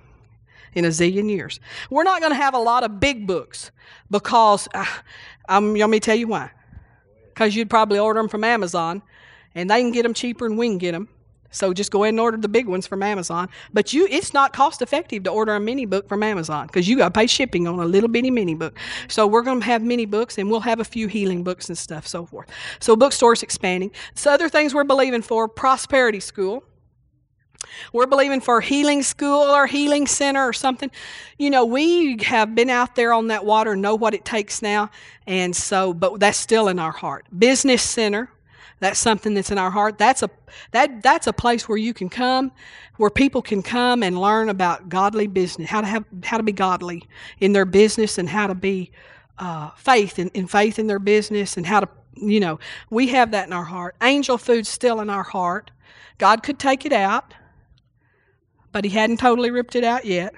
in 0.75 0.85
a 0.85 0.89
zillion 0.89 1.29
years. 1.29 1.59
We're 1.89 2.03
not 2.03 2.19
going 2.19 2.31
to 2.31 2.37
have 2.37 2.53
a 2.53 2.59
lot 2.59 2.83
of 2.83 2.99
big 2.99 3.25
books 3.25 3.71
because 4.11 4.67
uh, 4.73 4.85
I'm, 5.49 5.73
let 5.73 5.89
me 5.89 5.99
tell 5.99 6.15
you 6.15 6.27
why. 6.27 6.51
Because 7.33 7.55
you'd 7.55 7.69
probably 7.69 7.99
order 7.99 8.19
them 8.19 8.29
from 8.29 8.43
Amazon 8.43 9.01
and 9.55 9.69
they 9.69 9.81
can 9.81 9.91
get 9.91 10.03
them 10.03 10.13
cheaper 10.13 10.47
than 10.47 10.57
we 10.57 10.67
can 10.67 10.77
get 10.77 10.91
them. 10.91 11.09
So 11.51 11.73
just 11.73 11.89
go 11.89 12.03
ahead 12.03 12.13
and 12.13 12.19
order 12.19 12.35
the 12.35 12.49
big 12.49 12.67
ones 12.67 12.85
from 12.85 13.01
Amazon. 13.01 13.47
But 13.71 13.93
you, 13.93 14.07
it's 14.11 14.33
not 14.33 14.51
cost 14.51 14.81
effective 14.81 15.23
to 15.23 15.29
order 15.29 15.55
a 15.55 15.59
mini 15.59 15.85
book 15.85 16.09
from 16.09 16.21
Amazon 16.21 16.67
because 16.67 16.87
you 16.87 16.97
got 16.97 17.13
to 17.13 17.17
pay 17.17 17.27
shipping 17.27 17.65
on 17.65 17.79
a 17.79 17.85
little 17.85 18.09
bitty 18.09 18.29
mini 18.29 18.55
book. 18.55 18.77
So 19.07 19.25
we're 19.25 19.41
going 19.41 19.61
to 19.61 19.65
have 19.65 19.81
mini 19.81 20.05
books 20.05 20.37
and 20.37 20.51
we'll 20.51 20.59
have 20.59 20.81
a 20.81 20.83
few 20.83 21.07
healing 21.07 21.43
books 21.45 21.69
and 21.69 21.77
stuff, 21.77 22.05
so 22.05 22.25
forth. 22.25 22.49
So 22.81 22.97
bookstores 22.97 23.41
expanding. 23.41 23.91
So 24.15 24.31
other 24.31 24.49
things 24.49 24.73
we're 24.73 24.83
believing 24.83 25.21
for: 25.21 25.47
prosperity 25.47 26.19
school. 26.19 26.65
We're 27.93 28.07
believing 28.07 28.41
for 28.41 28.61
healing 28.61 29.03
school 29.03 29.41
or 29.41 29.67
healing 29.67 30.07
center 30.07 30.47
or 30.47 30.53
something. 30.53 30.91
You 31.37 31.49
know, 31.49 31.65
we 31.65 32.17
have 32.23 32.55
been 32.55 32.69
out 32.69 32.95
there 32.95 33.13
on 33.13 33.27
that 33.27 33.45
water, 33.45 33.75
know 33.75 33.95
what 33.95 34.13
it 34.13 34.25
takes 34.25 34.61
now, 34.61 34.89
and 35.27 35.55
so, 35.55 35.93
but 35.93 36.19
that's 36.19 36.37
still 36.37 36.67
in 36.67 36.79
our 36.79 36.91
heart. 36.91 37.25
Business 37.37 37.81
center, 37.81 38.29
that's 38.79 38.99
something 38.99 39.33
that's 39.33 39.51
in 39.51 39.57
our 39.57 39.71
heart. 39.71 39.97
That's 39.97 40.21
a 40.21 40.29
that 40.71 41.01
that's 41.01 41.27
a 41.27 41.33
place 41.33 41.67
where 41.67 41.77
you 41.77 41.93
can 41.93 42.09
come, 42.09 42.51
where 42.97 43.09
people 43.09 43.41
can 43.41 43.61
come 43.63 44.03
and 44.03 44.19
learn 44.19 44.49
about 44.49 44.89
godly 44.89 45.27
business, 45.27 45.69
how 45.69 45.81
to 45.81 45.87
have 45.87 46.05
how 46.23 46.37
to 46.37 46.43
be 46.43 46.51
godly 46.51 47.03
in 47.39 47.53
their 47.53 47.65
business, 47.65 48.17
and 48.17 48.29
how 48.29 48.47
to 48.47 48.55
be 48.55 48.91
uh, 49.39 49.71
faith 49.71 50.19
in, 50.19 50.29
in 50.29 50.47
faith 50.47 50.77
in 50.77 50.87
their 50.87 50.99
business, 50.99 51.57
and 51.57 51.65
how 51.65 51.79
to 51.79 51.89
you 52.15 52.39
know 52.39 52.59
we 52.89 53.07
have 53.07 53.31
that 53.31 53.47
in 53.47 53.53
our 53.53 53.63
heart. 53.63 53.95
Angel 54.01 54.37
food's 54.37 54.69
still 54.69 54.99
in 54.99 55.09
our 55.09 55.23
heart. 55.23 55.71
God 56.17 56.43
could 56.43 56.59
take 56.59 56.85
it 56.85 56.93
out, 56.93 57.33
but 58.75 58.83
He 58.83 58.89
hadn't 58.89 59.21
totally 59.21 59.51
ripped 59.51 59.77
it 59.77 59.85
out 59.85 60.03
yet. 60.03 60.35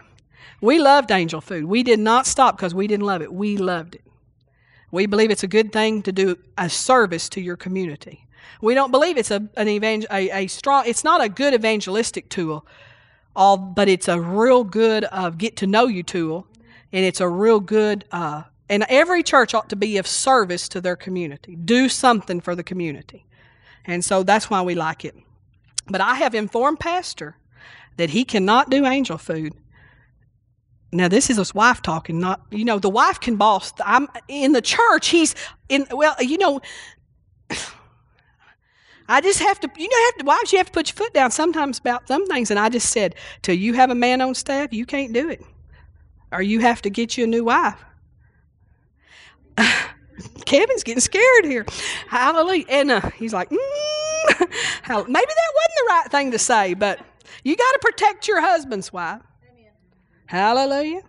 We 0.62 0.78
loved 0.78 1.10
angel 1.10 1.42
food. 1.42 1.66
We 1.66 1.82
did 1.82 1.98
not 1.98 2.28
stop 2.28 2.56
because 2.56 2.72
we 2.72 2.86
didn't 2.86 3.08
love 3.08 3.24
it. 3.24 3.34
We 3.34 3.58
loved 3.58 3.96
it. 3.96 4.04
We 4.92 5.08
believe 5.08 5.32
it's 5.32 5.42
a 5.42 5.48
good 5.48 5.74
thing 5.74 6.04
to 6.04 6.12
do 6.12 6.38
a 6.56 6.70
service 6.70 7.30
to 7.30 7.42
your 7.42 7.58
community. 7.58 8.28
We 8.62 8.76
don't 8.76 8.92
believe 8.92 9.18
it's 9.18 9.32
a, 9.32 9.50
an 9.58 9.68
evangel- 9.68 10.10
a, 10.12 10.30
a 10.44 10.48
strong, 10.48 10.84
it's 10.86 11.04
not 11.04 11.20
a 11.24 11.30
good 11.30 11.56
evangelistic 11.56 12.30
tool, 12.30 12.64
all, 13.36 13.58
but 13.58 13.90
it's 13.90 14.08
a 14.08 14.22
real 14.22 14.64
good 14.64 15.08
uh, 15.12 15.32
get 15.32 15.58
to 15.58 15.66
know 15.66 15.88
you 15.88 16.04
tool, 16.04 16.46
and 16.94 17.04
it's 17.04 17.20
a 17.20 17.28
real 17.28 17.60
good, 17.60 18.06
uh, 18.12 18.44
and 18.70 18.86
every 18.88 19.24
church 19.24 19.56
ought 19.56 19.70
to 19.70 19.76
be 19.76 19.98
of 19.98 20.06
service 20.06 20.70
to 20.70 20.80
their 20.80 20.96
community. 20.96 21.56
Do 21.56 21.90
something 21.90 22.40
for 22.40 22.54
the 22.54 22.64
community. 22.64 23.26
And 23.84 24.06
so 24.06 24.22
that's 24.22 24.48
why 24.48 24.62
we 24.62 24.76
like 24.76 25.04
it. 25.06 25.16
But 25.88 26.02
I 26.02 26.16
have 26.16 26.36
informed 26.36 26.80
Pastor 26.80 27.38
that 27.98 28.12
he 28.12 28.24
cannot 28.24 28.70
do 28.70 28.86
angel 28.86 29.18
food. 29.18 29.54
Now 30.92 31.08
this 31.08 31.30
is 31.30 31.38
his 31.38 31.54
wife 31.54 31.82
talking, 31.82 32.20
not 32.20 32.42
you 32.50 32.64
know 32.64 32.80
the 32.80 32.90
wife 32.90 33.20
can 33.20 33.36
boss. 33.36 33.74
I'm 33.84 34.08
in 34.28 34.54
the 34.54 34.62
church. 34.62 35.10
He's 35.10 35.36
in 35.70 35.86
well, 35.92 36.16
you 36.20 36.38
know. 36.38 36.62
I 39.10 39.22
just 39.22 39.40
have 39.40 39.58
to, 39.62 39.70
you 39.78 39.88
know, 39.88 40.06
have 40.06 40.18
to, 40.18 40.26
wives, 40.26 40.52
you 40.52 40.58
have 40.58 40.66
to 40.66 40.74
put 40.74 40.90
your 40.90 40.96
foot 40.96 41.14
down 41.14 41.32
sometimes 41.32 41.80
about 41.80 42.10
some 42.10 42.28
things. 42.28 42.52
And 42.52 42.60
I 42.60 42.68
just 42.68 42.90
said, 42.90 43.16
till 43.42 43.56
you 43.56 43.72
have 43.72 43.90
a 43.90 43.96
man 43.96 44.20
on 44.20 44.36
staff, 44.36 44.74
you 44.74 44.86
can't 44.86 45.14
do 45.14 45.30
it. 45.30 45.42
Or 46.34 46.42
you 46.42 46.60
have 46.60 46.82
to 46.82 46.90
get 46.90 47.18
you 47.18 47.24
a 47.24 47.28
new 47.28 47.46
wife. 47.46 47.82
Kevin's 50.46 50.84
getting 50.84 51.00
scared 51.00 51.46
here. 51.46 51.66
Hallelujah. 52.10 52.66
And 52.68 52.92
uh, 52.92 53.10
he's 53.12 53.34
like, 53.34 53.50
mm. 53.50 53.58
maybe 54.40 54.48
that 54.90 55.08
wasn't 55.08 55.78
the 55.78 55.86
right 55.90 56.08
thing 56.12 56.32
to 56.32 56.40
say, 56.40 56.74
but 56.74 57.00
you 57.44 57.56
got 57.56 57.72
to 57.74 57.80
protect 57.82 58.28
your 58.28 58.42
husband's 58.42 58.92
wife. 58.94 59.22
Amen. 59.50 59.72
Hallelujah. 60.26 61.02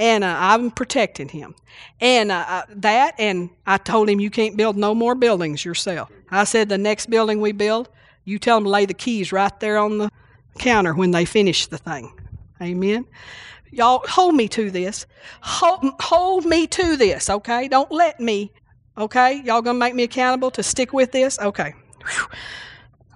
and 0.00 0.24
uh, 0.24 0.34
I'm 0.38 0.70
protecting 0.70 1.28
him. 1.28 1.54
And 2.00 2.32
uh, 2.32 2.44
uh, 2.48 2.62
that, 2.76 3.14
and 3.18 3.50
I 3.66 3.76
told 3.76 4.08
him, 4.08 4.18
you 4.18 4.30
can't 4.30 4.56
build 4.56 4.76
no 4.76 4.94
more 4.94 5.14
buildings 5.14 5.62
yourself. 5.64 6.10
I 6.30 6.44
said, 6.44 6.70
the 6.70 6.78
next 6.78 7.10
building 7.10 7.40
we 7.40 7.52
build, 7.52 7.90
you 8.24 8.38
tell 8.38 8.56
them 8.56 8.64
to 8.64 8.70
lay 8.70 8.86
the 8.86 8.94
keys 8.94 9.30
right 9.30 9.58
there 9.60 9.76
on 9.76 9.98
the 9.98 10.10
counter 10.58 10.94
when 10.94 11.10
they 11.10 11.26
finish 11.26 11.66
the 11.66 11.76
thing. 11.76 12.12
Amen. 12.62 13.06
Y'all 13.70 14.02
hold 14.08 14.34
me 14.34 14.48
to 14.48 14.70
this. 14.70 15.06
Hold, 15.42 15.92
hold 16.00 16.46
me 16.46 16.66
to 16.68 16.96
this, 16.96 17.28
okay? 17.28 17.68
Don't 17.68 17.92
let 17.92 18.20
me, 18.20 18.52
okay? 18.96 19.42
Y'all 19.44 19.62
gonna 19.62 19.78
make 19.78 19.94
me 19.94 20.04
accountable 20.04 20.50
to 20.52 20.62
stick 20.62 20.92
with 20.94 21.12
this? 21.12 21.38
Okay. 21.38 21.74
Whew. 22.06 22.26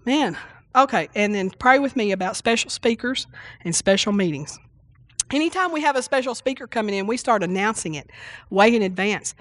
Man, 0.04 0.36
okay. 0.74 1.08
And 1.14 1.34
then 1.34 1.50
pray 1.50 1.78
with 1.78 1.96
me 1.96 2.12
about 2.12 2.36
special 2.36 2.70
speakers 2.70 3.26
and 3.62 3.74
special 3.74 4.12
meetings. 4.12 4.58
Anytime 5.32 5.72
we 5.72 5.80
have 5.80 5.96
a 5.96 6.02
special 6.02 6.34
speaker 6.34 6.66
coming 6.66 6.94
in, 6.94 7.06
we 7.06 7.16
start 7.16 7.42
announcing 7.42 7.94
it 7.94 8.10
way 8.50 8.74
in 8.74 8.82
advance. 8.82 9.34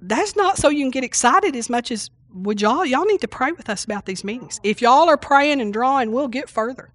That's 0.00 0.36
not 0.36 0.56
so 0.56 0.68
you 0.68 0.84
can 0.84 0.90
get 0.90 1.04
excited 1.04 1.56
as 1.56 1.68
much 1.68 1.90
as 1.90 2.10
would 2.32 2.60
y'all 2.60 2.86
y'all 2.86 3.04
need 3.04 3.20
to 3.20 3.28
pray 3.28 3.52
with 3.52 3.68
us 3.68 3.84
about 3.84 4.06
these 4.06 4.22
meetings. 4.22 4.60
If 4.62 4.80
y'all 4.80 5.08
are 5.08 5.16
praying 5.16 5.60
and 5.60 5.72
drawing, 5.72 6.12
we'll 6.12 6.28
get 6.28 6.48
further. 6.48 6.92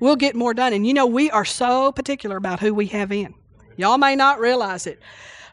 We'll 0.00 0.16
get 0.16 0.34
more 0.34 0.52
done. 0.52 0.72
And 0.72 0.86
you 0.86 0.92
know, 0.92 1.06
we 1.06 1.30
are 1.30 1.44
so 1.44 1.92
particular 1.92 2.36
about 2.36 2.60
who 2.60 2.74
we 2.74 2.86
have 2.86 3.12
in. 3.12 3.34
Y'all 3.76 3.98
may 3.98 4.16
not 4.16 4.40
realize 4.40 4.86
it. 4.86 5.00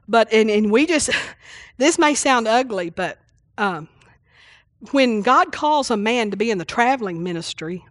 But 0.07 0.33
and, 0.33 0.49
and 0.49 0.71
we 0.71 0.87
just 0.87 1.11
this 1.77 1.99
may 1.99 2.15
sound 2.15 2.47
ugly, 2.47 2.89
but 2.89 3.19
um, 3.57 3.87
when 4.91 5.21
God 5.21 5.51
calls 5.51 5.91
a 5.91 5.97
man 5.97 6.31
to 6.31 6.37
be 6.37 6.51
in 6.51 6.57
the 6.57 6.65
traveling 6.65 7.23
ministry, 7.23 7.85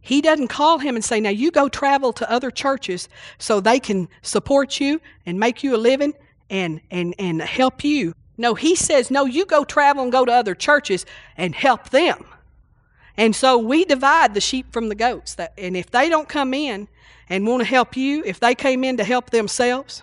he 0.00 0.20
doesn't 0.20 0.48
call 0.48 0.78
him 0.78 0.96
and 0.96 1.04
say, 1.04 1.20
Now 1.20 1.30
you 1.30 1.50
go 1.50 1.68
travel 1.68 2.12
to 2.14 2.30
other 2.30 2.50
churches 2.50 3.08
so 3.38 3.58
they 3.58 3.80
can 3.80 4.08
support 4.22 4.78
you 4.80 5.00
and 5.24 5.40
make 5.40 5.64
you 5.64 5.74
a 5.74 5.78
living 5.78 6.14
and, 6.50 6.80
and, 6.90 7.14
and 7.18 7.40
help 7.40 7.82
you. 7.82 8.14
No, 8.36 8.54
he 8.54 8.74
says, 8.74 9.10
No, 9.10 9.24
you 9.24 9.46
go 9.46 9.64
travel 9.64 10.02
and 10.02 10.12
go 10.12 10.24
to 10.24 10.32
other 10.32 10.54
churches 10.54 11.06
and 11.36 11.54
help 11.54 11.90
them. 11.90 12.26
And 13.16 13.34
so 13.34 13.56
we 13.56 13.84
divide 13.84 14.34
the 14.34 14.40
sheep 14.40 14.72
from 14.72 14.88
the 14.88 14.94
goats. 14.94 15.34
That, 15.36 15.52
and 15.56 15.76
if 15.76 15.90
they 15.90 16.08
don't 16.08 16.28
come 16.28 16.52
in 16.52 16.88
and 17.28 17.46
want 17.46 17.60
to 17.60 17.66
help 17.66 17.96
you, 17.96 18.22
if 18.24 18.40
they 18.40 18.54
came 18.54 18.84
in 18.84 18.96
to 18.98 19.04
help 19.04 19.30
themselves, 19.30 20.02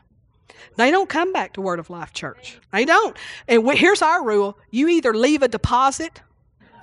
they 0.78 0.92
don't 0.92 1.10
come 1.10 1.34
back 1.34 1.54
to 1.54 1.62
Word 1.62 1.80
of 1.80 1.90
Life 1.90 2.14
Church. 2.14 2.60
They 2.72 2.86
don't. 2.86 3.18
And 3.48 3.66
we, 3.66 3.76
here's 3.78 4.02
our 4.02 4.24
rule 4.24 4.58
you 4.70 4.88
either 4.88 5.14
leave 5.14 5.44
a 5.44 5.48
deposit. 5.48 6.22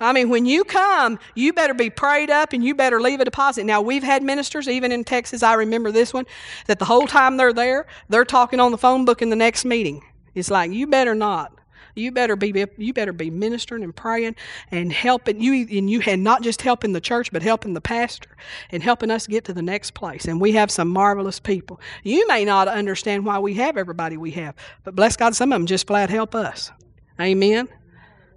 I 0.01 0.13
mean, 0.13 0.29
when 0.29 0.45
you 0.45 0.63
come, 0.63 1.19
you 1.35 1.51
better 1.51 1.73
be 1.73 1.89
prayed 1.89 2.29
up 2.29 2.53
and 2.53 2.63
you 2.63 2.73
better 2.73 3.01
leave 3.01 3.19
a 3.19 3.25
deposit. 3.25 3.65
Now, 3.65 3.81
we've 3.81 4.03
had 4.03 4.23
ministers, 4.23 4.69
even 4.69 4.93
in 4.93 5.03
Texas, 5.03 5.43
I 5.43 5.55
remember 5.55 5.91
this 5.91 6.13
one, 6.13 6.25
that 6.67 6.79
the 6.79 6.85
whole 6.85 7.05
time 7.05 7.35
they're 7.35 7.51
there, 7.51 7.85
they're 8.07 8.23
talking 8.23 8.61
on 8.61 8.71
the 8.71 8.77
phone 8.77 9.03
book 9.03 9.21
in 9.21 9.29
the 9.29 9.35
next 9.35 9.65
meeting. 9.65 10.01
It's 10.33 10.49
like, 10.49 10.71
you 10.71 10.87
better 10.87 11.15
not. 11.15 11.58
You 11.99 12.11
better 12.11 12.35
be 12.35 12.65
you 12.77 12.93
better 12.93 13.13
be 13.13 13.29
ministering 13.29 13.83
and 13.83 13.95
praying 13.95 14.35
and 14.71 14.91
helping 14.91 15.41
you 15.41 15.67
and 15.69 15.89
you 15.89 16.01
and 16.05 16.23
not 16.23 16.41
just 16.41 16.61
helping 16.61 16.93
the 16.93 17.01
church 17.01 17.31
but 17.31 17.41
helping 17.41 17.73
the 17.73 17.81
pastor 17.81 18.35
and 18.71 18.81
helping 18.81 19.11
us 19.11 19.27
get 19.27 19.45
to 19.45 19.53
the 19.53 19.61
next 19.61 19.93
place. 19.93 20.25
And 20.25 20.39
we 20.41 20.53
have 20.53 20.71
some 20.71 20.89
marvelous 20.89 21.39
people. 21.39 21.79
You 22.03 22.27
may 22.27 22.45
not 22.45 22.67
understand 22.67 23.25
why 23.25 23.39
we 23.39 23.53
have 23.55 23.77
everybody 23.77 24.17
we 24.17 24.31
have, 24.31 24.55
but 24.83 24.95
bless 24.95 25.15
God, 25.15 25.35
some 25.35 25.51
of 25.51 25.55
them 25.55 25.65
just 25.67 25.87
flat 25.87 26.09
help 26.09 26.35
us. 26.35 26.71
Amen. 27.19 27.67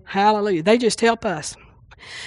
Hallelujah. 0.04 0.62
They 0.62 0.78
just 0.78 1.00
help 1.00 1.24
us. 1.24 1.56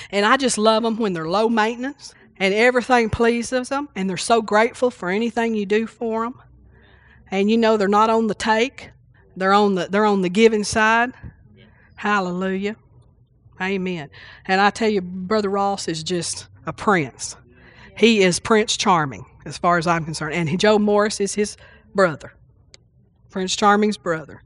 And 0.10 0.26
I 0.26 0.38
just 0.38 0.58
love 0.58 0.84
them 0.84 0.98
when 0.98 1.14
they're 1.14 1.28
low 1.28 1.50
maintenance 1.50 2.14
and 2.38 2.54
everything 2.54 3.10
pleases 3.10 3.70
them 3.70 3.90
and 3.96 4.10
they're 4.10 4.18
so 4.18 4.42
grateful 4.42 4.90
for 4.90 5.10
anything 5.10 5.54
you 5.56 5.66
do 5.66 5.88
for 5.88 6.24
them. 6.24 6.42
And 7.30 7.50
you 7.50 7.58
know 7.58 7.78
they're 7.78 7.88
not 7.88 8.10
on 8.10 8.28
the 8.28 8.36
take. 8.36 8.92
They're 9.36 9.54
on 9.54 9.76
the 9.76 9.88
they're 9.90 10.06
on 10.06 10.22
the 10.22 10.30
giving 10.30 10.64
side. 10.64 11.14
Hallelujah. 11.96 12.76
Amen. 13.62 14.10
And 14.46 14.60
I 14.60 14.70
tell 14.70 14.90
you, 14.90 15.02
Brother 15.02 15.50
Ross 15.50 15.88
is 15.88 16.04
just 16.04 16.48
a 16.66 16.74
prince. 16.74 17.38
He 17.98 18.22
is 18.22 18.40
Prince 18.40 18.76
Charming, 18.76 19.26
as 19.46 19.58
far 19.58 19.78
as 19.78 19.88
I'm 19.88 20.04
concerned. 20.04 20.34
And 20.34 20.60
Joe 20.60 20.78
Morris 20.78 21.22
is 21.22 21.34
his 21.34 21.56
brother. 21.94 22.34
Prince 23.30 23.56
Charming's 23.56 23.98
brother. 23.98 24.44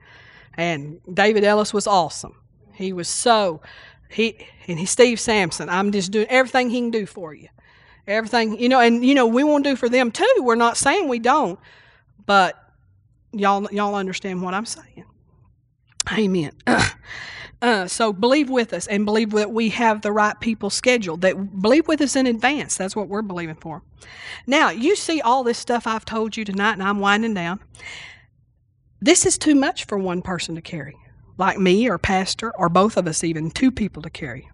And 0.55 0.99
David 1.11 1.43
Ellis 1.43 1.73
was 1.73 1.87
awesome. 1.87 2.35
He 2.73 2.93
was 2.93 3.07
so 3.07 3.61
he 4.09 4.45
and 4.67 4.79
he 4.79 4.85
Steve 4.85 5.19
Sampson. 5.19 5.69
I'm 5.69 5.91
just 5.91 6.11
doing 6.11 6.27
everything 6.29 6.69
he 6.69 6.79
can 6.79 6.91
do 6.91 7.05
for 7.05 7.33
you. 7.33 7.47
Everything, 8.07 8.59
you 8.59 8.69
know, 8.69 8.79
and 8.79 9.05
you 9.05 9.13
know, 9.13 9.27
we 9.27 9.43
want 9.43 9.63
to 9.63 9.71
do 9.71 9.75
for 9.75 9.89
them 9.89 10.11
too. 10.11 10.27
We're 10.39 10.55
not 10.55 10.77
saying 10.77 11.07
we 11.07 11.19
don't, 11.19 11.59
but 12.25 12.68
Y'all, 13.31 13.67
y'all 13.71 13.95
understand 13.95 14.41
what 14.41 14.53
I'm 14.53 14.65
saying? 14.65 15.05
Amen. 16.11 16.51
Uh, 17.61 17.85
so 17.87 18.13
believe 18.13 18.49
with 18.49 18.71
us 18.71 18.87
and 18.87 19.03
believe 19.03 19.31
that 19.31 19.51
we 19.51 19.69
have 19.69 20.01
the 20.01 20.11
right 20.11 20.39
people 20.39 20.69
scheduled. 20.69 21.21
That 21.21 21.61
believe 21.61 21.87
with 21.87 21.99
us 21.99 22.15
in 22.15 22.25
advance. 22.25 22.77
That's 22.77 22.95
what 22.95 23.09
we're 23.09 23.21
believing 23.21 23.55
for. 23.55 23.83
Now 24.47 24.69
you 24.69 24.95
see 24.95 25.19
all 25.19 25.43
this 25.43 25.57
stuff 25.57 25.85
I've 25.85 26.05
told 26.05 26.37
you 26.37 26.45
tonight, 26.45 26.73
and 26.73 26.83
I'm 26.83 26.99
winding 26.99 27.33
down. 27.33 27.59
This 29.01 29.25
is 29.25 29.37
too 29.37 29.55
much 29.55 29.85
for 29.85 29.97
one 29.97 30.21
person 30.21 30.55
to 30.55 30.61
carry, 30.61 30.95
like 31.37 31.57
me 31.57 31.89
or 31.89 31.97
pastor 31.97 32.53
or 32.57 32.69
both 32.69 32.95
of 32.95 33.07
us, 33.07 33.23
even 33.23 33.51
two 33.51 33.71
people 33.71 34.01
to 34.03 34.09
carry. 34.09 34.49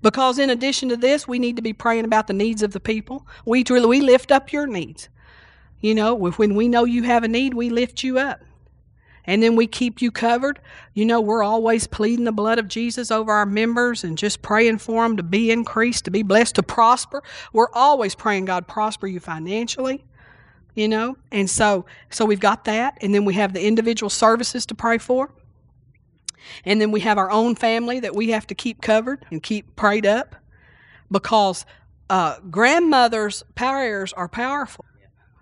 Because 0.00 0.38
in 0.38 0.50
addition 0.50 0.88
to 0.90 0.96
this, 0.96 1.26
we 1.26 1.40
need 1.40 1.56
to 1.56 1.62
be 1.62 1.72
praying 1.72 2.04
about 2.04 2.28
the 2.28 2.32
needs 2.32 2.62
of 2.62 2.72
the 2.72 2.80
people. 2.80 3.26
We 3.44 3.64
truly 3.64 3.86
we 3.86 4.00
lift 4.00 4.30
up 4.30 4.52
your 4.52 4.66
needs. 4.68 5.08
You 5.82 5.96
know, 5.96 6.14
when 6.14 6.54
we 6.54 6.68
know 6.68 6.84
you 6.84 7.02
have 7.02 7.24
a 7.24 7.28
need, 7.28 7.54
we 7.54 7.68
lift 7.68 8.02
you 8.02 8.18
up. 8.18 8.40
And 9.24 9.42
then 9.42 9.54
we 9.54 9.66
keep 9.66 10.00
you 10.00 10.10
covered. 10.10 10.60
You 10.94 11.04
know, 11.04 11.20
we're 11.20 11.42
always 11.42 11.86
pleading 11.86 12.24
the 12.24 12.32
blood 12.32 12.58
of 12.58 12.68
Jesus 12.68 13.10
over 13.10 13.32
our 13.32 13.46
members 13.46 14.02
and 14.02 14.16
just 14.16 14.42
praying 14.42 14.78
for 14.78 15.02
them 15.02 15.16
to 15.16 15.22
be 15.22 15.50
increased, 15.50 16.04
to 16.06 16.10
be 16.10 16.22
blessed, 16.22 16.56
to 16.56 16.62
prosper. 16.62 17.22
We're 17.52 17.70
always 17.72 18.14
praying 18.14 18.46
God 18.46 18.66
prosper 18.66 19.06
you 19.06 19.20
financially, 19.20 20.04
you 20.74 20.88
know. 20.88 21.16
And 21.30 21.48
so 21.50 21.84
so 22.10 22.24
we've 22.24 22.40
got 22.40 22.64
that 22.64 22.98
and 23.00 23.14
then 23.14 23.24
we 23.24 23.34
have 23.34 23.52
the 23.52 23.64
individual 23.64 24.10
services 24.10 24.66
to 24.66 24.74
pray 24.74 24.98
for. 24.98 25.30
And 26.64 26.80
then 26.80 26.90
we 26.90 27.00
have 27.00 27.18
our 27.18 27.30
own 27.30 27.54
family 27.54 28.00
that 28.00 28.16
we 28.16 28.30
have 28.30 28.46
to 28.48 28.54
keep 28.54 28.82
covered 28.82 29.24
and 29.30 29.40
keep 29.40 29.76
prayed 29.76 30.06
up 30.06 30.34
because 31.10 31.64
uh, 32.10 32.40
grandmothers' 32.50 33.44
prayers 33.54 34.12
are 34.12 34.28
powerful. 34.28 34.84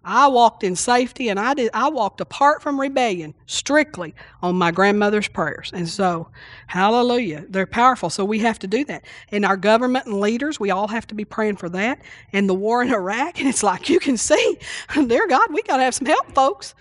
I 0.04 0.28
walked 0.28 0.64
in 0.64 0.76
safety 0.76 1.28
and 1.28 1.38
I 1.38 1.52
did 1.52 1.70
I 1.74 1.88
walked 1.88 2.20
apart 2.20 2.62
from 2.62 2.80
rebellion 2.80 3.34
strictly 3.46 4.14
on 4.40 4.56
my 4.56 4.70
grandmother's 4.70 5.28
prayers. 5.28 5.70
And 5.74 5.88
so, 5.88 6.28
hallelujah, 6.66 7.44
they're 7.48 7.66
powerful. 7.66 8.08
So 8.08 8.24
we 8.24 8.38
have 8.38 8.58
to 8.60 8.66
do 8.66 8.84
that. 8.86 9.04
And 9.30 9.44
our 9.44 9.58
government 9.58 10.06
and 10.06 10.20
leaders, 10.20 10.58
we 10.58 10.70
all 10.70 10.88
have 10.88 11.06
to 11.08 11.14
be 11.14 11.26
praying 11.26 11.56
for 11.56 11.68
that. 11.70 12.00
And 12.32 12.48
the 12.48 12.54
war 12.54 12.82
in 12.82 12.88
Iraq, 12.94 13.40
and 13.40 13.48
it's 13.48 13.62
like 13.62 13.90
you 13.90 14.00
can 14.00 14.16
see, 14.16 14.58
dear 14.94 15.28
God, 15.28 15.52
we 15.52 15.62
got 15.62 15.76
to 15.76 15.82
have 15.82 15.94
some 15.94 16.06
help, 16.06 16.32
folks. 16.32 16.74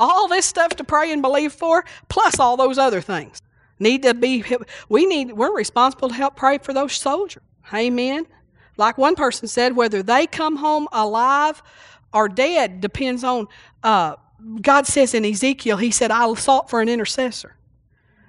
All 0.00 0.28
this 0.28 0.46
stuff 0.46 0.70
to 0.76 0.84
pray 0.84 1.12
and 1.12 1.22
believe 1.22 1.52
for, 1.52 1.84
plus 2.08 2.40
all 2.40 2.56
those 2.56 2.78
other 2.78 3.00
things. 3.00 3.40
Need 3.78 4.02
to 4.02 4.14
be 4.14 4.44
we 4.88 5.06
need 5.06 5.32
we're 5.32 5.54
responsible 5.54 6.08
to 6.08 6.14
help 6.14 6.36
pray 6.36 6.58
for 6.58 6.74
those 6.74 6.94
soldiers. 6.94 7.42
Amen. 7.72 8.26
Like 8.76 8.98
one 8.98 9.14
person 9.14 9.46
said, 9.46 9.76
whether 9.76 10.02
they 10.02 10.26
come 10.26 10.56
home 10.56 10.88
alive 10.92 11.62
are 12.12 12.28
dead 12.28 12.80
depends 12.80 13.24
on, 13.24 13.46
uh, 13.82 14.16
God 14.60 14.86
says 14.86 15.14
in 15.14 15.24
Ezekiel, 15.24 15.76
He 15.76 15.90
said, 15.90 16.10
I 16.10 16.32
sought 16.34 16.70
for 16.70 16.80
an 16.80 16.88
intercessor 16.88 17.56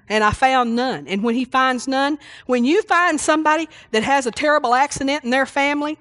and 0.10 0.24
I 0.24 0.32
found 0.32 0.76
none. 0.76 1.08
And 1.08 1.24
when 1.24 1.36
He 1.36 1.46
finds 1.46 1.88
none, 1.88 2.20
when 2.46 2.66
you 2.66 2.82
find 2.84 3.20
somebody 3.20 3.70
that 3.92 4.04
has 4.04 4.26
a 4.26 4.32
terrible 4.32 4.74
accident 4.74 5.24
in 5.24 5.30
their 5.30 5.46
family 5.46 5.98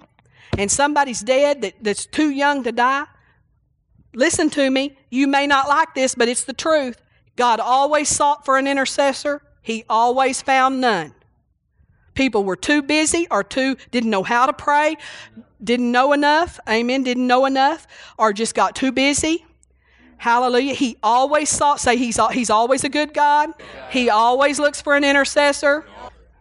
and 0.58 0.70
somebody's 0.70 1.20
dead 1.20 1.62
that, 1.62 1.74
that's 1.80 2.06
too 2.06 2.30
young 2.30 2.64
to 2.64 2.72
die, 2.72 3.04
listen 4.12 4.50
to 4.50 4.68
me. 4.68 4.98
You 5.10 5.28
may 5.28 5.46
not 5.46 5.68
like 5.68 5.94
this, 5.94 6.14
but 6.14 6.28
it's 6.28 6.44
the 6.44 6.52
truth. 6.52 7.00
God 7.36 7.60
always 7.60 8.08
sought 8.08 8.44
for 8.44 8.58
an 8.58 8.66
intercessor, 8.66 9.42
He 9.62 9.84
always 9.88 10.42
found 10.42 10.80
none. 10.80 11.14
People 12.14 12.44
were 12.44 12.56
too 12.56 12.82
busy 12.82 13.28
or 13.30 13.44
too 13.44 13.76
didn't 13.92 14.10
know 14.10 14.24
how 14.24 14.46
to 14.46 14.52
pray, 14.52 14.96
didn't 15.62 15.92
know 15.92 16.12
enough, 16.12 16.58
amen, 16.68 17.02
didn't 17.02 17.26
know 17.26 17.46
enough, 17.46 17.86
or 18.18 18.32
just 18.32 18.54
got 18.54 18.74
too 18.74 18.92
busy. 18.92 19.44
Hallelujah. 20.16 20.74
He 20.74 20.98
always 21.02 21.48
sought, 21.48 21.80
say 21.80 21.96
he's, 21.96 22.18
he's 22.32 22.50
always 22.50 22.84
a 22.84 22.90
good 22.90 23.14
God. 23.14 23.50
He 23.90 24.10
always 24.10 24.58
looks 24.58 24.80
for 24.80 24.94
an 24.94 25.02
intercessor. 25.02 25.86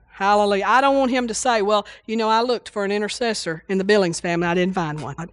Hallelujah. 0.07 0.65
I 0.67 0.81
don't 0.81 0.97
want 0.97 1.11
him 1.11 1.29
to 1.29 1.33
say, 1.33 1.61
well, 1.61 1.87
you 2.05 2.17
know, 2.17 2.27
I 2.27 2.41
looked 2.41 2.67
for 2.67 2.83
an 2.83 2.91
intercessor 2.91 3.63
in 3.69 3.77
the 3.77 3.85
Billings 3.85 4.19
family. 4.19 4.47
I 4.47 4.53
didn't 4.53 4.75
find 4.75 4.99
one. 4.99 5.29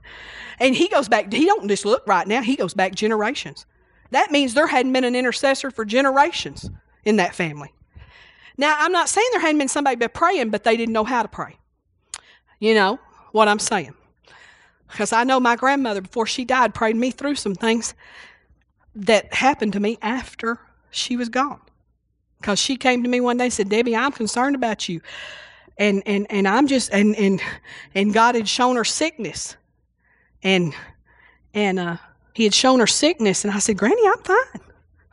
And 0.61 0.77
he 0.77 0.89
goes 0.89 1.09
back, 1.09 1.33
he 1.33 1.45
don't 1.45 1.67
just 1.69 1.85
look 1.85 2.07
right 2.07 2.27
now, 2.27 2.41
he 2.41 2.55
goes 2.55 2.73
back 2.73 2.95
generations. 2.95 3.67
That 4.13 4.31
means 4.31 4.55
there 4.55 4.69
hadn't 4.69 4.93
been 4.93 5.03
an 5.03 5.17
intercessor 5.17 5.73
for 5.73 5.85
generations 5.85 6.71
in 7.05 7.17
that 7.17 7.35
family. 7.35 7.73
Now, 8.57 8.77
I'm 8.79 8.93
not 8.93 9.09
saying 9.09 9.27
there 9.33 9.41
hadn't 9.41 9.59
been 9.59 9.69
somebody 9.69 9.97
been 9.97 10.09
praying, 10.11 10.51
but 10.51 10.63
they 10.63 10.77
didn't 10.77 10.93
know 10.93 11.05
how 11.05 11.23
to 11.23 11.29
pray. 11.29 11.57
You 12.61 12.75
know, 12.75 13.01
what 13.37 13.49
I'm 13.49 13.61
saying. 13.61 13.95
Because 14.91 15.13
I 15.13 15.25
know 15.25 15.41
my 15.41 15.57
grandmother, 15.57 16.03
before 16.03 16.27
she 16.27 16.45
died, 16.45 16.75
prayed 16.75 16.97
me 16.97 17.13
through 17.13 17.37
some 17.37 17.55
things. 17.57 17.95
that 18.97 19.33
happened 19.35 19.75
to 19.75 19.81
me 19.81 19.99
after 20.03 20.59
she 20.91 21.17
was 21.17 21.29
gone. 21.29 21.61
Because 22.41 22.59
she 22.59 22.77
came 22.77 23.03
to 23.03 23.09
me 23.11 23.21
one 23.21 23.39
day 23.39 23.45
and 23.47 23.53
said, 23.53 23.69
Debbie, 23.69 23.97
I'm 23.97 24.13
concerned 24.13 24.57
about 24.57 24.89
you. 24.89 25.01
And 25.79 26.03
and 26.07 26.27
and 26.31 26.49
I'm 26.49 26.67
just 26.69 26.91
and 26.93 27.17
and 27.17 27.41
and 27.95 28.15
God 28.15 28.35
had 28.37 28.49
shown 28.49 28.77
her 28.77 28.85
sickness. 28.85 29.57
And 30.43 30.75
and 31.55 31.79
uh 31.79 31.99
he 32.35 32.45
had 32.45 32.55
shown 32.55 32.81
her 32.81 32.87
sickness 32.87 33.45
and 33.45 33.55
I 33.55 33.61
said, 33.61 33.79
Granny, 33.79 34.03
I'm 34.07 34.23
fine. 34.23 34.63